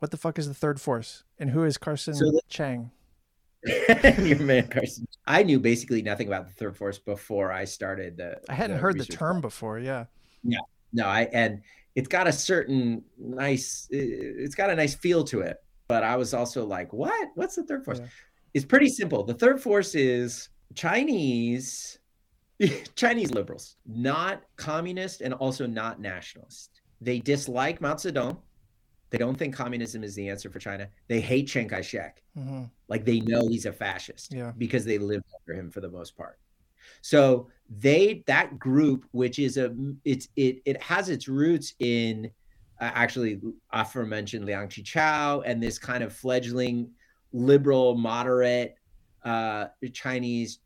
[0.00, 1.22] What the fuck is the third force?
[1.38, 2.90] And who is Carsun so the- Chang?
[3.64, 5.04] Your man Carsun.
[5.26, 8.82] I knew basically nothing about the third force before I started the I hadn't the
[8.82, 10.06] heard the term before, yeah.
[10.42, 10.58] Yeah.
[10.92, 11.62] No, I and
[11.94, 15.58] it's got a certain nice it's got a nice feel to it.
[15.86, 17.28] But I was also like, what?
[17.36, 18.00] What's the third force?
[18.00, 18.06] Yeah.
[18.54, 19.22] It's pretty simple.
[19.22, 21.98] The third force is Chinese
[22.94, 26.80] Chinese liberals, not communist and also not nationalist.
[27.00, 28.38] They dislike Mao Zedong.
[29.10, 30.88] They don't think communism is the answer for China.
[31.08, 32.22] They hate Chiang Kai shek.
[32.38, 32.64] Mm-hmm.
[32.88, 34.52] Like they know he's a fascist yeah.
[34.56, 36.38] because they lived under him for the most part.
[37.02, 42.30] So they that group, which is a it's it it has its roots in
[42.80, 43.40] uh, actually
[43.72, 46.90] aforementioned Liang Qichao and this kind of fledgling
[47.32, 48.76] liberal moderate
[49.24, 50.58] uh, Chinese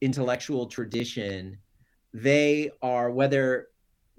[0.00, 1.58] intellectual tradition,
[2.12, 3.68] they are whether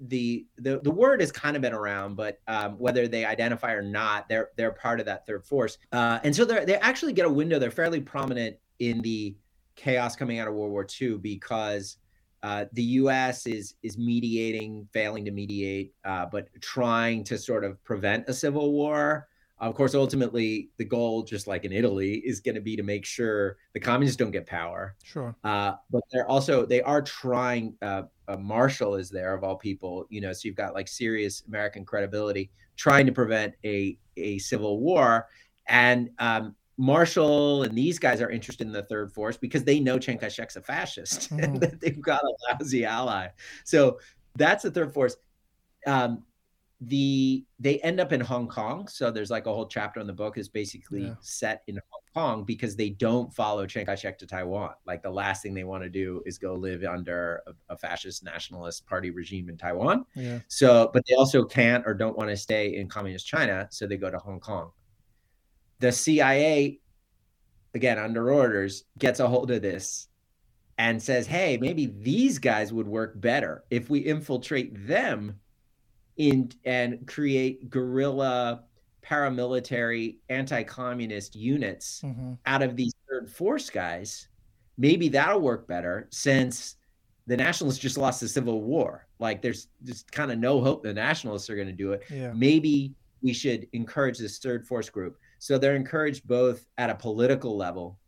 [0.08, 3.82] the the the word has kind of been around, but um, whether they identify or
[3.82, 7.26] not, they're they're part of that third force, uh, and so they they actually get
[7.26, 7.58] a window.
[7.58, 9.36] They're fairly prominent in the
[9.76, 11.98] chaos coming out of World War II because
[12.42, 13.46] uh, the U.S.
[13.46, 18.72] is is mediating, failing to mediate, uh, but trying to sort of prevent a civil
[18.72, 19.28] war.
[19.62, 23.04] Of course, ultimately, the goal, just like in Italy, is going to be to make
[23.04, 24.96] sure the communists don't get power.
[25.04, 25.36] Sure.
[25.44, 27.74] Uh, but they're also they are trying.
[27.80, 28.02] Uh,
[28.38, 30.32] Marshall is there of all people, you know.
[30.32, 35.28] So you've got like serious American credibility trying to prevent a a civil war,
[35.68, 39.96] and um, Marshall and these guys are interested in the third force because they know
[39.96, 41.38] Chiang Kai-shek's a fascist mm-hmm.
[41.38, 43.28] and that they've got a lousy ally.
[43.62, 44.00] So
[44.34, 45.16] that's the third force.
[45.86, 46.24] Um,
[46.86, 48.88] the they end up in Hong Kong.
[48.88, 51.14] So there's like a whole chapter in the book is basically yeah.
[51.20, 54.72] set in Hong Kong because they don't follow Chiang Kai-shek to Taiwan.
[54.84, 58.24] Like the last thing they want to do is go live under a, a fascist
[58.24, 60.04] nationalist party regime in Taiwan.
[60.16, 60.40] Yeah.
[60.48, 63.96] So, but they also can't or don't want to stay in communist China, so they
[63.96, 64.72] go to Hong Kong.
[65.78, 66.80] The CIA,
[67.74, 70.08] again under orders, gets a hold of this
[70.78, 75.38] and says, "Hey, maybe these guys would work better if we infiltrate them."
[76.16, 78.64] In and create guerrilla
[79.04, 82.34] paramilitary anti-communist units mm-hmm.
[82.46, 84.28] out of these third force guys.
[84.78, 86.76] Maybe that'll work better since
[87.26, 89.06] the nationalists just lost the civil war.
[89.18, 92.02] Like there's just kind of no hope the nationalists are going to do it.
[92.10, 92.32] Yeah.
[92.34, 95.18] maybe we should encourage this third force group.
[95.38, 97.98] So they're encouraged both at a political level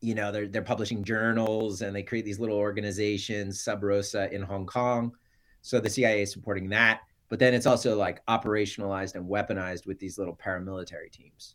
[0.00, 4.42] you know they're, they're publishing journals and they create these little organizations sub rosa in
[4.42, 5.12] hong kong.
[5.60, 7.00] So the cia is supporting that
[7.32, 11.54] but then it's also like operationalized and weaponized with these little paramilitary teams.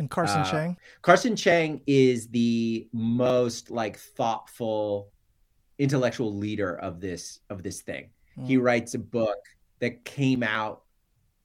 [0.00, 0.76] And Carsun uh, Chiang?
[1.04, 5.12] Carsun Chang is the most like thoughtful
[5.78, 8.10] intellectual leader of this of this thing.
[8.36, 8.46] Mm.
[8.48, 9.38] He writes a book
[9.78, 10.82] that came out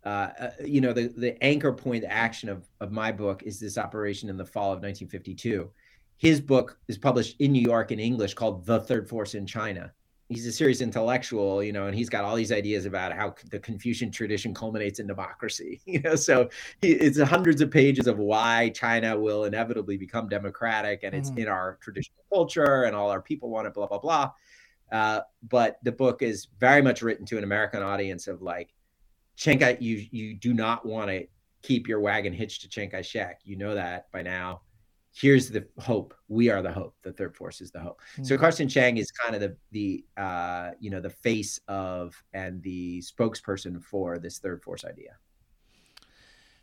[0.04, 3.78] uh, uh, you know the the anchor point action of of my book is this
[3.78, 5.70] operation in the fall of 1952
[6.18, 9.92] his book is published in new york in english called the third force in china
[10.30, 13.60] he's a serious intellectual, you know, and he's got all these ideas about how the
[13.60, 16.16] Confucian tradition culminates in democracy, you know.
[16.16, 16.50] So
[16.82, 21.40] he, it's hundreds of pages of why China will inevitably become democratic, and it's mm-hmm.
[21.40, 24.32] in our traditional culture, and all our people want it, blah blah blah.
[24.92, 28.74] Uh, but the book is very much written to an American audience of like,
[29.36, 31.28] Chiang Kai, you you do not want to
[31.62, 33.42] keep your wagon hitched to Chiang Kai-shek.
[33.44, 34.62] You know that by now
[35.16, 36.14] here's the hope.
[36.28, 36.96] We are the hope.
[37.02, 38.02] The third force is the hope.
[38.14, 38.24] Mm-hmm.
[38.26, 38.44] so hmm.
[38.44, 43.02] carsun chang is kind of the the uh you know the face of and the
[43.02, 45.18] spokesperson for this third force idea.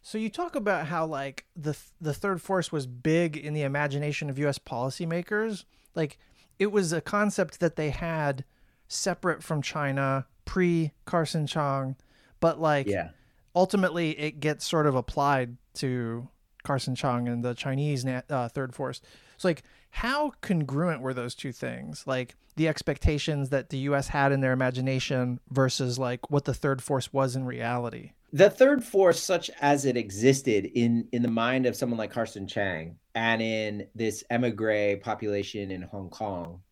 [0.02, 4.28] So you talk about how like the the third force was big in the imagination
[4.28, 5.64] of US policymakers.
[5.94, 6.18] Like
[6.58, 8.44] it was a concept that they had
[8.88, 11.96] separate from China pre Carsun chang
[12.42, 13.10] but like yeah.
[13.54, 16.28] ultimately it gets sort of applied to
[16.64, 19.00] Carsun Chang and the Chinese uh, third force.
[19.36, 22.06] So like how congruent were those two things?
[22.06, 26.82] Like the expectations that the US had in their imagination versus like what the third
[26.82, 28.12] force was in reality.
[28.32, 32.48] The third force such as it existed in in the mind of someone like Carsun
[32.48, 36.62] Chang and in this emigre population in Hong Kong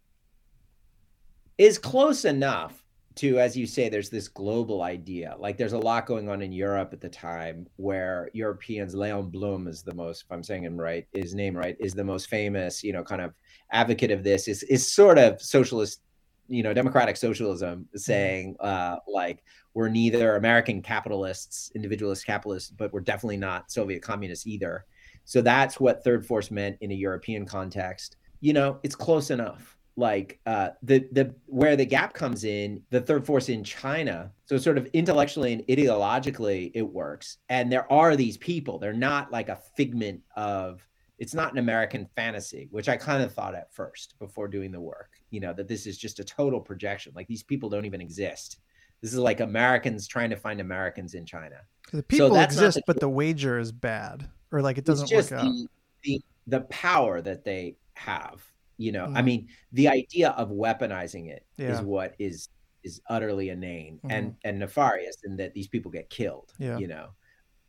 [1.59, 2.80] is close enough
[3.17, 5.35] to as you say there's this global idea.
[5.39, 9.67] Like there's a lot going on in europe at the time where europeans leon blum
[9.67, 12.83] is the most if i'm saying him right his name right is the most famous
[12.85, 13.35] you know kind of
[13.73, 16.03] advocate of this is is sort of socialist
[16.49, 17.99] you know democratic socialism mm-hmm.
[17.99, 19.43] saying uh like
[19.75, 24.85] we're neither american capitalists individualist capitalists but we're definitely not soviet communists either.
[25.25, 28.17] So that's what third force meant in a european context.
[28.41, 33.01] You know it's close enough like uh, the the where the gap comes in the
[33.01, 34.33] third force in China.
[34.47, 38.79] So sort of intellectually and ideologically it works, and there are these people.
[38.79, 40.85] They're not like a figment of.
[41.19, 44.81] It's not an American fantasy, which I kind of thought at first before doing the
[44.81, 45.11] work.
[45.29, 47.13] You know that this is just a total projection.
[47.15, 48.59] Like these people don't even exist.
[49.03, 51.57] This is like Americans trying to find Americans in China.
[51.93, 55.33] The people so exist, the, but the wager is bad, or like it doesn't work
[55.33, 55.45] out.
[55.45, 55.69] The,
[56.03, 58.43] the, the power that they have
[58.81, 59.17] you know mm-hmm.
[59.17, 61.69] i mean the idea of weaponizing it yeah.
[61.69, 62.49] is what is
[62.83, 64.11] is utterly inane mm-hmm.
[64.11, 66.79] and and nefarious in that these people get killed yeah.
[66.79, 67.09] you know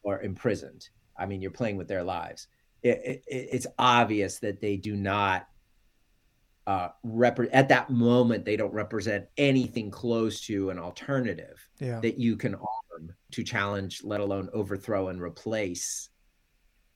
[0.04, 2.48] or imprisoned i mean you're playing with their lives
[2.82, 5.48] it, it, it's obvious that they do not
[6.66, 12.00] uh rep- at that moment they don't represent anything close to an alternative yeah.
[12.00, 16.10] that you can arm to challenge let alone overthrow and replace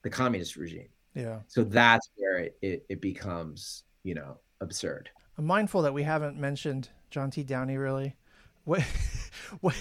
[0.03, 5.09] the communist regime yeah so that's where it, it, it becomes you know, absurd.
[5.37, 7.43] I'm mindful that we haven't mentioned John T.
[7.43, 8.15] Downey really.
[8.63, 8.81] What,
[9.61, 9.75] what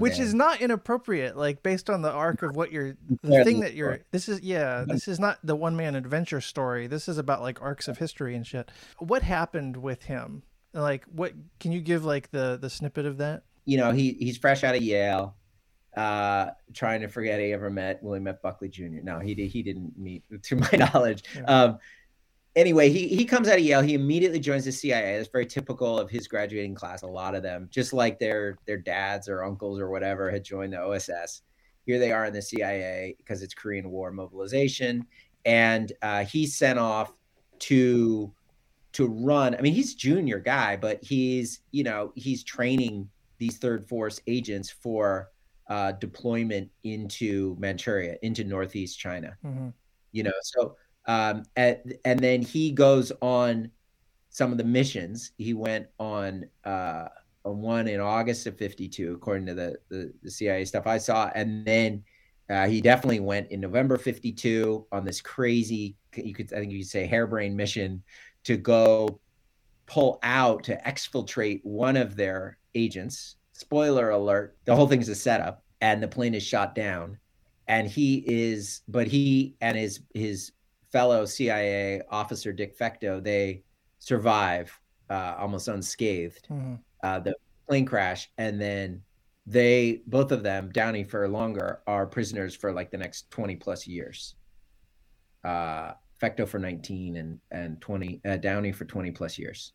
[0.00, 3.74] which is not inappropriate, like based on the arc of what you're, the thing that
[3.74, 4.00] you're.
[4.10, 6.86] This is yeah, this is not the one man adventure story.
[6.86, 8.70] This is about like arcs of history and shit.
[8.98, 10.42] What happened with him?
[10.72, 13.42] Like, what can you give like the the snippet of that?
[13.64, 15.36] You know, he he's fresh out of Yale,
[15.96, 18.42] uh, trying to forget he ever met William F.
[18.42, 19.02] Buckley Jr.
[19.02, 21.24] No, he he didn't meet, to my knowledge.
[21.36, 21.42] Yeah.
[21.42, 21.78] Um,
[22.56, 23.82] anyway, he he comes out of Yale.
[23.82, 25.16] He immediately joins the CIA.
[25.16, 27.02] That's very typical of his graduating class.
[27.02, 30.72] A lot of them, just like their their dads or uncles or whatever, had joined
[30.72, 31.42] the OSS.
[31.86, 35.06] Here they are in the CIA because it's Korean War mobilization,
[35.44, 37.12] and uh, he's sent off
[37.60, 38.32] to
[38.92, 39.54] to run.
[39.54, 43.08] I mean, he's junior guy, but he's you know he's training
[43.38, 45.30] these third force agents for
[45.68, 49.36] uh, deployment into Manchuria, into northeast China.
[49.44, 49.68] Mm-hmm.
[50.12, 50.76] You know, so
[51.06, 53.70] um, and, and then he goes on
[54.30, 55.32] some of the missions.
[55.38, 57.08] He went on uh,
[57.44, 61.30] on one in August of '52, according to the, the, the CIA stuff I saw,
[61.34, 62.04] and then
[62.48, 66.80] uh, he definitely went in November '52 on this crazy, you could I think you
[66.80, 68.02] could say harebrained mission
[68.44, 69.20] to go
[69.86, 73.36] pull out to exfiltrate one of their agents.
[73.52, 77.18] Spoiler alert: the whole thing's a setup, and the plane is shot down.
[77.68, 80.52] And he is, but he and his his
[80.92, 83.62] fellow CIA officer Dick Fecteau, they
[83.98, 84.78] survive
[85.10, 86.74] uh, almost unscathed mm-hmm.
[87.02, 87.34] uh, the
[87.66, 89.02] plane crash, and then
[89.46, 93.86] they both of them Downey for longer are prisoners for like the next 20 plus
[93.86, 94.36] years
[95.44, 99.72] uh fecteau for 19 and and 20 uh, downey for 20 plus years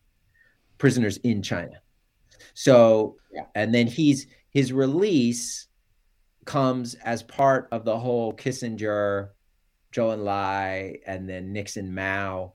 [0.77, 1.81] prisoners in china
[2.53, 3.43] so yeah.
[3.55, 5.67] and then he's his release
[6.45, 9.29] comes as part of the whole kissinger
[9.93, 12.53] zhou enlai and then nixon mao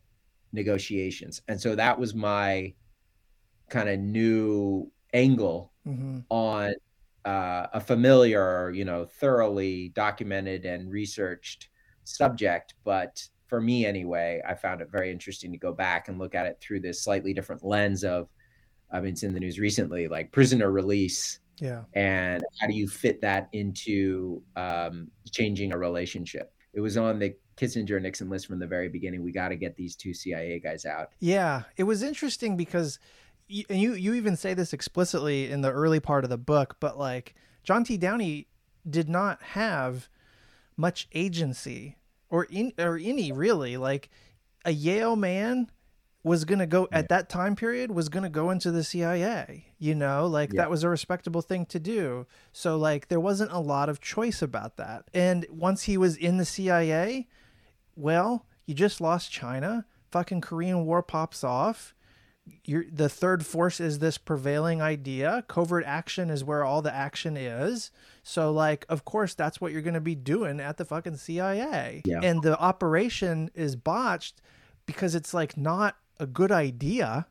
[0.52, 2.72] negotiations and so that was my
[3.68, 6.18] kind of new angle mm-hmm.
[6.28, 6.74] on
[7.24, 11.68] uh, a familiar, you know, thoroughly documented and researched
[12.04, 16.34] subject, but for me anyway, I found it very interesting to go back and look
[16.34, 18.28] at it through this slightly different lens of,
[18.90, 21.38] I mean, it's in the news recently, like prisoner release.
[21.58, 21.82] Yeah.
[21.94, 26.52] And how do you fit that into um, changing a relationship?
[26.72, 29.22] It was on the Kissinger Nixon list from the very beginning.
[29.22, 31.10] We got to get these two CIA guys out.
[31.20, 31.62] Yeah.
[31.76, 32.98] It was interesting because
[33.68, 36.98] and you you even say this explicitly in the early part of the book, but
[36.98, 37.34] like
[37.64, 37.96] John T.
[37.96, 38.48] Downey
[38.88, 40.08] did not have
[40.76, 41.96] much agency
[42.30, 44.08] or in or any really like
[44.64, 45.70] a Yale man
[46.24, 46.98] was going to go yeah.
[46.98, 50.62] at that time period was going to go into the CIA, you know, like yeah.
[50.62, 52.26] that was a respectable thing to do.
[52.52, 55.04] So like there wasn't a lot of choice about that.
[55.12, 57.26] And once he was in the CIA,
[57.96, 61.94] well, you just lost China, fucking Korean War pops off
[62.64, 65.44] you're, the third force is this prevailing idea.
[65.48, 67.90] Covert action is where all the action is.
[68.22, 72.02] So, like, of course, that's what you're going to be doing at the fucking CIA.
[72.04, 72.20] Yeah.
[72.22, 74.40] And the operation is botched
[74.86, 77.26] because it's like not a good idea.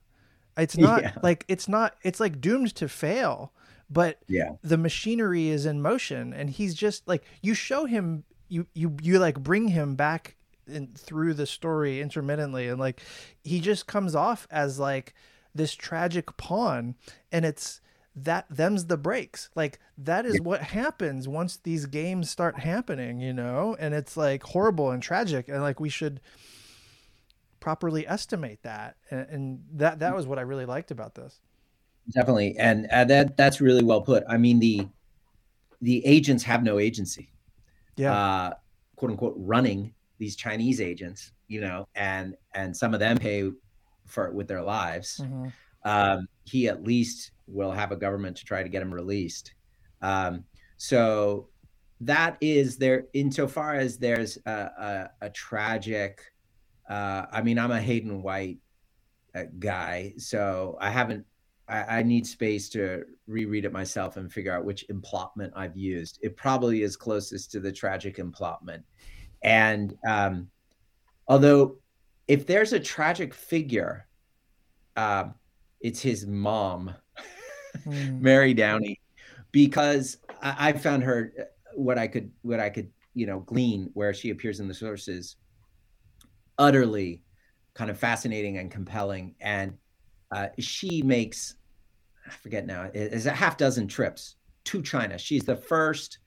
[0.57, 1.13] It's not yeah.
[1.23, 1.95] like it's not.
[2.03, 3.51] It's like doomed to fail.
[3.89, 8.23] But yeah, the machinery is in motion, and he's just like you show him.
[8.49, 10.35] You you you like bring him back
[10.67, 13.01] in, through the story intermittently and like
[13.43, 15.13] he just comes off as like
[15.53, 16.95] this tragic pawn
[17.31, 17.81] and it's
[18.15, 23.31] that them's the breaks like that is what happens once these games start happening you
[23.31, 26.19] know and it's like horrible and tragic and like we should
[27.61, 31.39] properly estimate that and, and that that was what i really liked about this
[32.13, 34.85] definitely and uh, that that's really well put i mean the
[35.81, 37.31] the agents have no agency
[37.95, 38.53] yeah uh,
[38.95, 43.49] quote unquote running these Chinese agents, you know, and and some of them pay
[44.05, 45.19] for it with their lives.
[45.21, 45.47] Mm-hmm.
[45.83, 49.55] Um, he at least will have a government to try to get him released.
[50.03, 50.45] Um,
[50.77, 51.49] so
[52.01, 53.05] that is there.
[53.13, 56.30] Insofar as there's a, a, a tragic,
[56.89, 58.59] uh, I mean, I'm a Hayden White
[59.35, 61.25] uh, guy, so I haven't.
[61.67, 66.19] I, I need space to reread it myself and figure out which emplotment I've used.
[66.21, 68.83] It probably is closest to the tragic emplotment
[69.41, 70.49] and um,
[71.27, 71.77] although,
[72.27, 74.07] if there's a tragic figure,
[74.95, 75.25] uh,
[75.79, 76.93] it's his mom,
[77.85, 78.21] mm.
[78.21, 78.99] Mary Downey,
[79.51, 81.43] because I, I found her uh,
[81.75, 85.37] what I could what I could you know glean where she appears in the sources
[86.61, 87.23] utterly
[87.73, 89.73] kind of fascinating and compelling and
[90.31, 91.55] uh, she makes
[92.27, 96.19] i forget now is a half dozen trips to china she's the first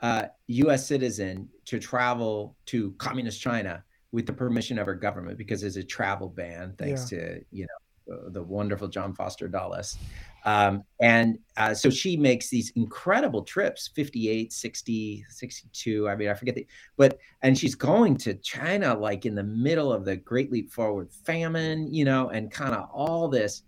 [0.00, 0.86] uh, U.S.
[0.86, 3.82] citizen to travel to communist China
[4.12, 7.18] with the permission of her government because there's a travel ban thanks yeah.
[7.18, 9.98] to you know the wonderful John Foster Dulles.
[10.44, 16.34] Um, and uh, so she makes these incredible trips 58 60 62 i mean i
[16.34, 16.66] forget the
[16.96, 21.10] but and she's going to china like in the middle of the great leap forward
[21.12, 23.62] famine you know and kind of all this.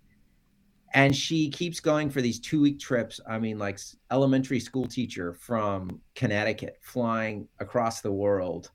[0.93, 3.79] And she keeps going for these two week trips i mean like
[4.11, 8.71] elementary school teacher from connecticut flying across the world.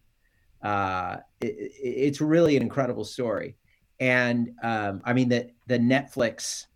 [0.63, 3.57] Uh, it, it's really an incredible story.
[4.01, 6.67] And um, i mean the the netflix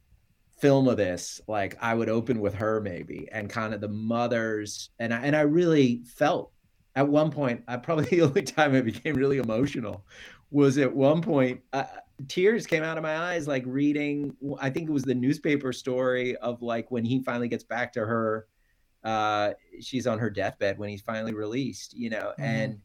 [0.61, 4.91] film of this like i would open with her maybe and kind of the mothers
[4.99, 6.53] and I, and I really felt
[6.95, 10.05] at one point i probably the only time i became really emotional
[10.51, 11.85] was at one point uh,
[12.29, 16.37] tears came out of my eyes like reading i think it was the newspaper story
[16.37, 18.47] of like when he finally gets back to her
[19.05, 22.43] uh she's on her deathbed when he's finally released you know mm-hmm.
[22.43, 22.79] and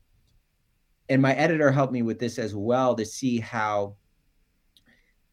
[1.10, 3.95] and my editor helped me with this as well to see how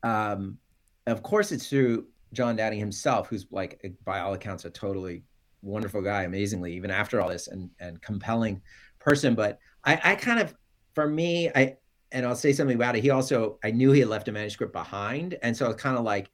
[0.03, 0.59] um
[1.07, 5.23] of course it's through john downey himself who's like by all accounts a totally
[5.63, 8.61] wonderful guy amazingly even after all this and and compelling
[8.99, 10.55] person but i i kind of
[10.95, 11.77] for me i
[12.13, 13.03] and I'll say something about it.
[13.03, 15.39] He also, I knew he had left a manuscript behind.
[15.43, 16.31] And so it's kind of like,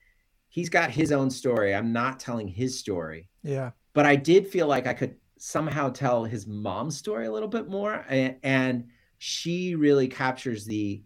[0.49, 1.75] he's got his own story.
[1.75, 3.31] I'm not telling his story.
[3.43, 3.71] Yeah.
[3.95, 7.69] But I did feel like I could somehow tell his mom's story a little bit
[7.69, 8.05] more.
[8.09, 8.89] And, and
[9.19, 11.03] she really captures the,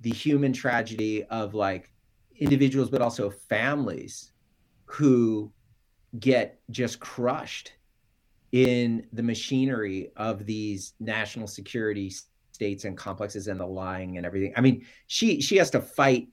[0.00, 1.92] the human tragedy of like
[2.36, 4.32] individuals, but also families
[4.86, 5.52] who
[6.18, 7.72] get just crushed
[8.52, 12.12] in the machinery of these national security
[12.52, 14.52] states and complexes and the lying and everything.
[14.56, 16.28] I mean, she she has to fight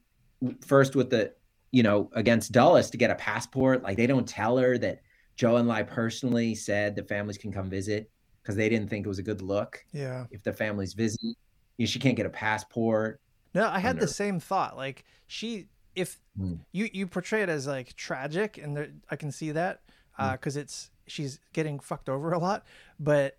[0.60, 1.34] first with the
[1.70, 3.82] you know against Dulles to get a passport.
[3.82, 5.02] Like they don't tell her that
[5.36, 8.10] Zhou Enlai personally said the families can come visit
[8.42, 9.84] because they didn't think it was a good look.
[9.92, 11.36] Yeah, if the families visit, you
[11.80, 13.20] know, she can't get a passport.
[13.54, 14.76] No, I had the same thought.
[14.76, 16.54] Like she, if hmm.
[16.72, 19.80] you you portray it as like tragic, and there, I can see that
[20.16, 22.64] because uh, it's she's getting fucked over a lot,
[22.98, 23.38] but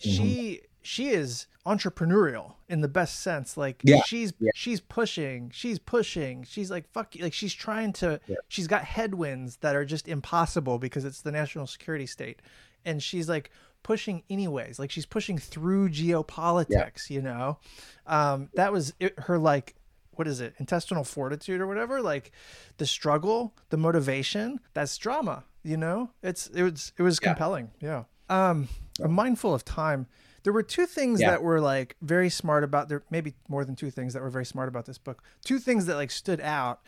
[0.00, 0.10] mm-hmm.
[0.10, 4.52] she she is entrepreneurial in the best sense like yeah, she's yeah.
[4.54, 8.36] she's pushing she's pushing she's like fuck you like she's trying to yeah.
[8.46, 12.40] she's got headwinds that are just impossible because it's the national security state
[12.84, 13.50] and she's like
[13.82, 17.58] pushing anyways like she's pushing through geopolitics you know
[18.06, 19.74] um that was it, her like
[20.18, 20.54] what is it?
[20.58, 22.00] Intestinal fortitude or whatever?
[22.02, 22.32] Like
[22.78, 26.10] the struggle the motivation that's drama you know?
[26.22, 28.04] It's it was it was compelling yeah.
[28.30, 28.68] Um
[29.02, 30.06] i'm mindful of time.
[30.44, 31.30] There were two things yeah.
[31.30, 34.46] that were like very smart about there maybe more than two things that were very
[34.46, 35.22] smart about this book.
[35.44, 36.80] Two things that like stood out.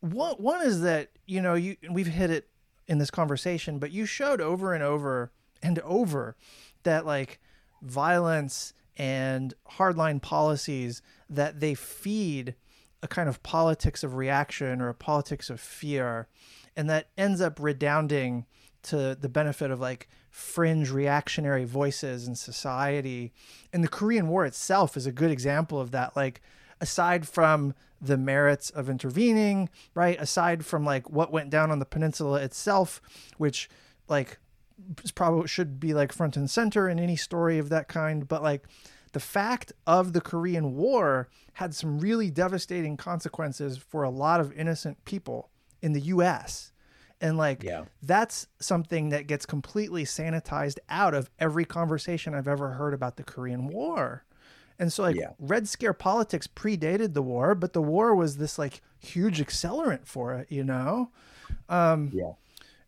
[0.00, 2.48] One one is that you know you we've hit it
[2.88, 5.32] in this conversation but you showed over and over
[5.62, 6.36] and over
[6.84, 7.40] that like
[7.82, 12.54] violence and hardline policies that they feed
[13.02, 16.28] a kind of politics of reaction or a politics of fear
[16.76, 18.44] and that ends up redounding
[18.82, 23.32] to the benefit of like fringe reactionary voices in society.
[23.72, 26.14] And the Korean War itself is a good example of that.
[26.14, 26.42] Like,
[26.80, 30.20] aside from the merits of intervening, right?
[30.20, 33.00] Aside from like what went down on the peninsula itself,
[33.38, 33.68] which
[34.08, 34.38] like
[35.14, 38.64] probably should be like front and center in any story of that kind, but like
[39.16, 44.52] the fact of the Korean War had some really devastating consequences for a lot of
[44.52, 45.48] innocent people
[45.80, 46.70] in the US
[47.22, 47.84] and like yeah.
[48.02, 53.22] that's something that gets completely sanitized out of every conversation I've ever heard about the
[53.22, 54.26] Korean War.
[54.78, 55.30] And so like yeah.
[55.38, 60.34] Red Scare politics predated the war, but the war was this like huge accelerant for
[60.34, 61.10] it, you know?
[61.70, 62.32] Um Yeah.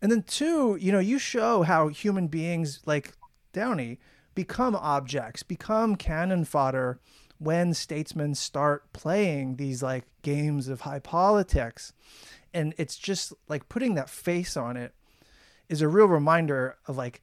[0.03, 3.15] And then two, you know, you show how human beings like
[3.55, 3.99] Downey
[4.39, 7.01] become objects, become cannon fodder
[7.39, 11.93] when statesmen start playing these like games of high politics.
[12.55, 14.95] And it's just like putting that face on it
[15.69, 17.21] is a real reminder of like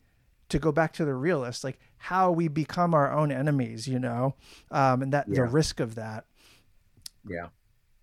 [0.50, 4.36] to go back to the realist like how we become our own enemies you know?
[4.70, 5.36] Um, and that yeah.
[5.36, 6.26] the risk of that.
[7.26, 7.48] Yeah.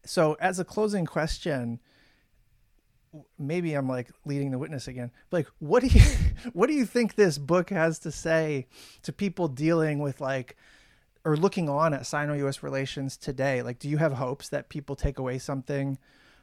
[0.07, 1.81] So as a closing question
[3.39, 6.01] maybe i'm like leading the witness again like what do you
[6.53, 8.67] what do you think this book has to say
[9.03, 10.57] to people dealing with like
[11.25, 15.19] or looking on at sino-us relations today like do you have hopes that people take
[15.19, 15.99] away something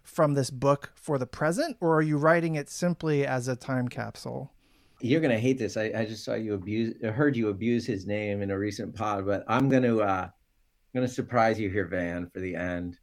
[0.10, 3.88] from this book for the present, or are you writing it simply as a time
[3.88, 4.52] capsule?
[5.02, 5.78] You're gonna hate this.
[5.78, 9.26] I, I just saw you abuse, heard you abuse his name in a recent pod,
[9.26, 10.32] but I'm gonna, uh, I'm
[10.94, 12.98] gonna surprise you here, Van, for the end,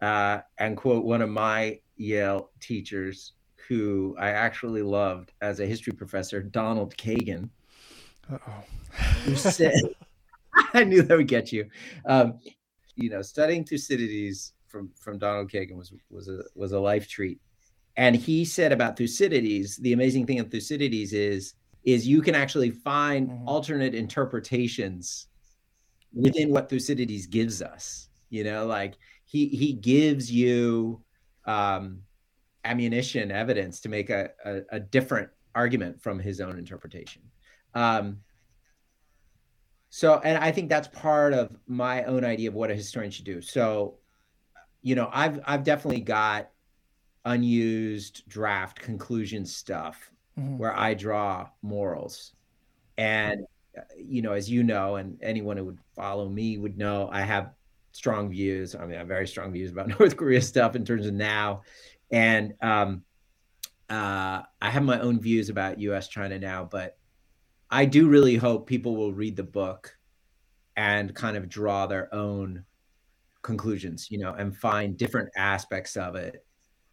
[0.00, 3.32] uh, and quote one of my Yale teachers
[3.68, 7.48] who I actually loved as a history professor, Donald Kagan,
[9.24, 9.74] who said,
[10.74, 11.68] "I knew that would get you."
[12.06, 12.38] Um,
[12.94, 17.40] you know, studying Thucydides from from Donald Kagan was was a was a life treat.
[17.98, 21.54] And he said about Thucydides, the amazing thing of Thucydides is
[21.84, 23.48] is you can actually find mm-hmm.
[23.48, 25.28] alternate interpretations
[26.12, 28.08] within what Thucydides gives us.
[28.28, 28.94] You know, like
[29.24, 31.00] he he gives you
[31.46, 32.00] um,
[32.64, 37.22] ammunition, evidence to make a, a, a different argument from his own interpretation.
[37.74, 38.18] Um,
[39.88, 43.24] so, and I think that's part of my own idea of what a historian should
[43.24, 43.40] do.
[43.40, 43.98] So,
[44.82, 46.50] you know, I've I've definitely got
[47.24, 50.58] unused draft conclusion stuff mm-hmm.
[50.58, 52.32] where I draw morals.
[52.98, 53.46] And
[53.76, 57.22] uh, you know, as you know, and anyone who would follow me would know, I
[57.22, 57.52] have
[57.96, 58.74] strong views.
[58.74, 61.62] I mean, I have very strong views about North Korea stuff in terms of now,
[62.10, 63.02] and um,
[63.88, 66.08] uh, I have my own views about U.S.
[66.08, 66.64] China now.
[66.64, 66.98] But
[67.70, 69.96] I do really hope people will read the book
[70.76, 72.64] and kind of draw their own
[73.42, 76.44] conclusions, you know, and find different aspects of it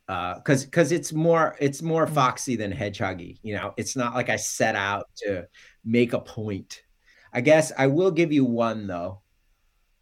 [0.08, 2.14] because uh, because it's more it's more mm.
[2.14, 5.48] foxy than hedgehoggy you know it's not like i set out to
[5.86, 6.84] make a point
[7.32, 9.22] i guess i will give you one though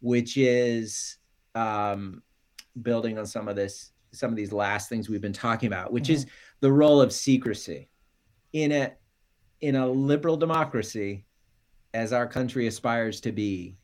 [0.02, 1.16] which is
[1.54, 2.22] um,
[2.82, 6.04] building on some of this some of these last things we've been talking about which
[6.04, 6.14] mm-hmm.
[6.14, 6.26] is
[6.60, 7.88] the role of secrecy
[8.52, 8.92] in a
[9.62, 11.24] in a liberal democracy
[11.94, 13.76] as our country aspires to be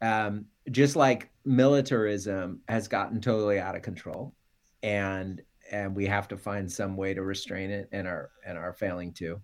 [0.00, 4.34] um, just like militarism has gotten totally out of control
[4.82, 8.72] and and we have to find some way to restrain it and are and are
[8.72, 9.40] failing to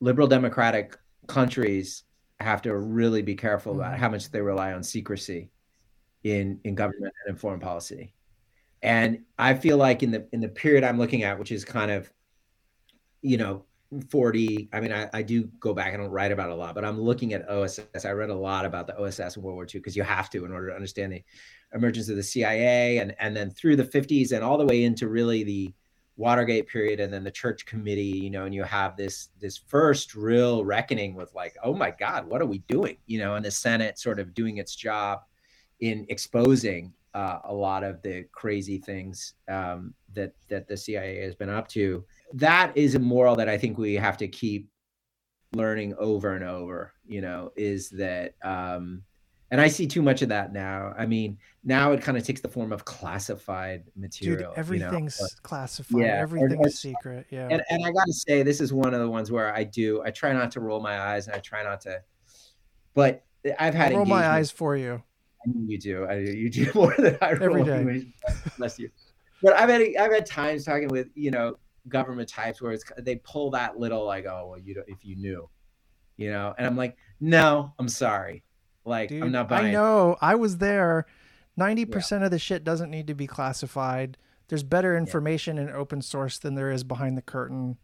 [0.00, 0.96] liberal democratic
[1.26, 2.04] countries
[2.40, 4.00] have to really be careful about mm-hmm.
[4.00, 5.50] how much they rely on secrecy
[6.24, 8.12] in in government and in foreign policy
[8.82, 11.90] and i feel like in the in the period i'm looking at which is kind
[11.90, 12.12] of
[13.22, 13.64] you know
[14.10, 16.84] 40 i mean i, I do go back and don't write about a lot but
[16.84, 19.80] i'm looking at oss i read a lot about the oss in world war ii
[19.80, 21.22] because you have to in order to understand the
[21.74, 25.08] emergence of the cia and and then through the 50s and all the way into
[25.08, 25.72] really the
[26.18, 30.16] watergate period and then the church committee you know and you have this this first
[30.16, 32.96] real reckoning with like oh my god what are we doing?
[33.06, 35.20] You know and the senate sort of doing its job
[35.80, 41.36] in exposing uh, a lot of the crazy things um, that that the cia has
[41.36, 42.04] been up to.
[42.34, 44.68] That is a moral that i think we have to keep
[45.54, 49.02] learning over and over you know is that um,
[49.50, 50.92] and I see too much of that now.
[50.98, 54.50] I mean, now it kind of takes the form of classified material.
[54.50, 55.28] Dude, everything's you know?
[55.42, 56.02] classified.
[56.02, 57.26] Yeah, everything is secret.
[57.30, 57.48] Yeah.
[57.50, 60.02] And, and I got to say, this is one of the ones where I do.
[60.04, 62.02] I try not to roll my eyes, and I try not to.
[62.92, 63.24] But
[63.58, 65.02] I've had I'll roll my eyes for you.
[65.46, 66.04] You do.
[66.04, 67.66] I, you do more than I roll.
[67.68, 68.06] Every day.
[68.58, 68.90] Bless you.
[69.42, 71.56] But I've had I've had times talking with you know
[71.88, 75.16] government types where it's they pull that little like oh well you don't if you
[75.16, 75.48] knew,
[76.16, 78.42] you know, and I'm like no I'm sorry
[78.88, 79.66] like Dude, I'm not buying.
[79.66, 80.16] I know.
[80.20, 81.06] I was there.
[81.56, 81.92] Ninety yeah.
[81.92, 84.16] percent of the shit doesn't need to be classified.
[84.48, 85.64] There's better information yeah.
[85.64, 87.76] in open source than there is behind the curtain.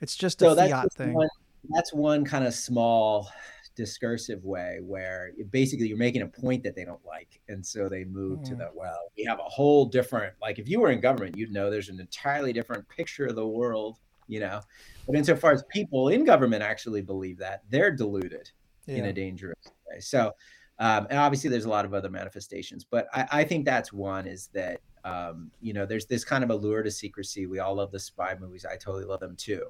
[0.00, 1.14] It's just so a fiat thing.
[1.14, 1.28] One,
[1.70, 3.30] that's one kind of small
[3.74, 8.04] discursive way where basically you're making a point that they don't like and so they
[8.04, 8.44] move mm.
[8.44, 11.50] to the well we have a whole different like if you were in government you'd
[11.50, 13.98] know there's an entirely different picture of the world
[14.28, 14.60] you know
[15.06, 18.50] but insofar as people in government actually believe that they're deluded
[18.86, 18.96] yeah.
[18.96, 20.00] in a dangerous way.
[20.00, 20.32] So,
[20.78, 24.26] um, and obviously there's a lot of other manifestations, but I, I think that's one
[24.26, 27.46] is that, um, you know, there's this kind of allure to secrecy.
[27.46, 28.64] We all love the spy movies.
[28.64, 29.66] I totally love them too.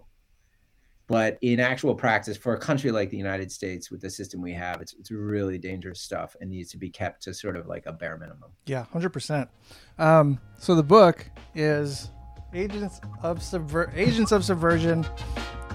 [1.09, 4.53] But in actual practice, for a country like the United States, with the system we
[4.53, 7.85] have, it's, it's really dangerous stuff and needs to be kept to sort of like
[7.87, 8.51] a bare minimum.
[8.67, 9.49] Yeah, 100%.
[9.99, 12.09] Um, so the book is
[12.55, 15.05] Agents of Subver- Agents of Subversion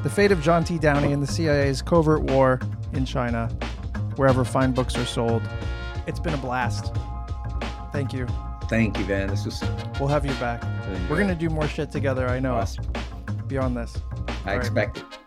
[0.03, 0.77] the Fate of John T.
[0.77, 2.59] Downey and the CIA's Covert War
[2.93, 3.49] in China,
[4.17, 5.41] wherever fine books are sold.
[6.05, 6.93] It's been a blast.
[7.91, 8.27] Thank you.
[8.69, 9.27] Thank you, Van.
[9.27, 9.63] This was.
[9.99, 10.63] We'll have you back.
[11.09, 12.55] We're going to do more shit together, I know.
[12.55, 12.85] Awesome.
[13.47, 13.97] Beyond this.
[14.45, 15.05] I All expect right.
[15.13, 15.26] it.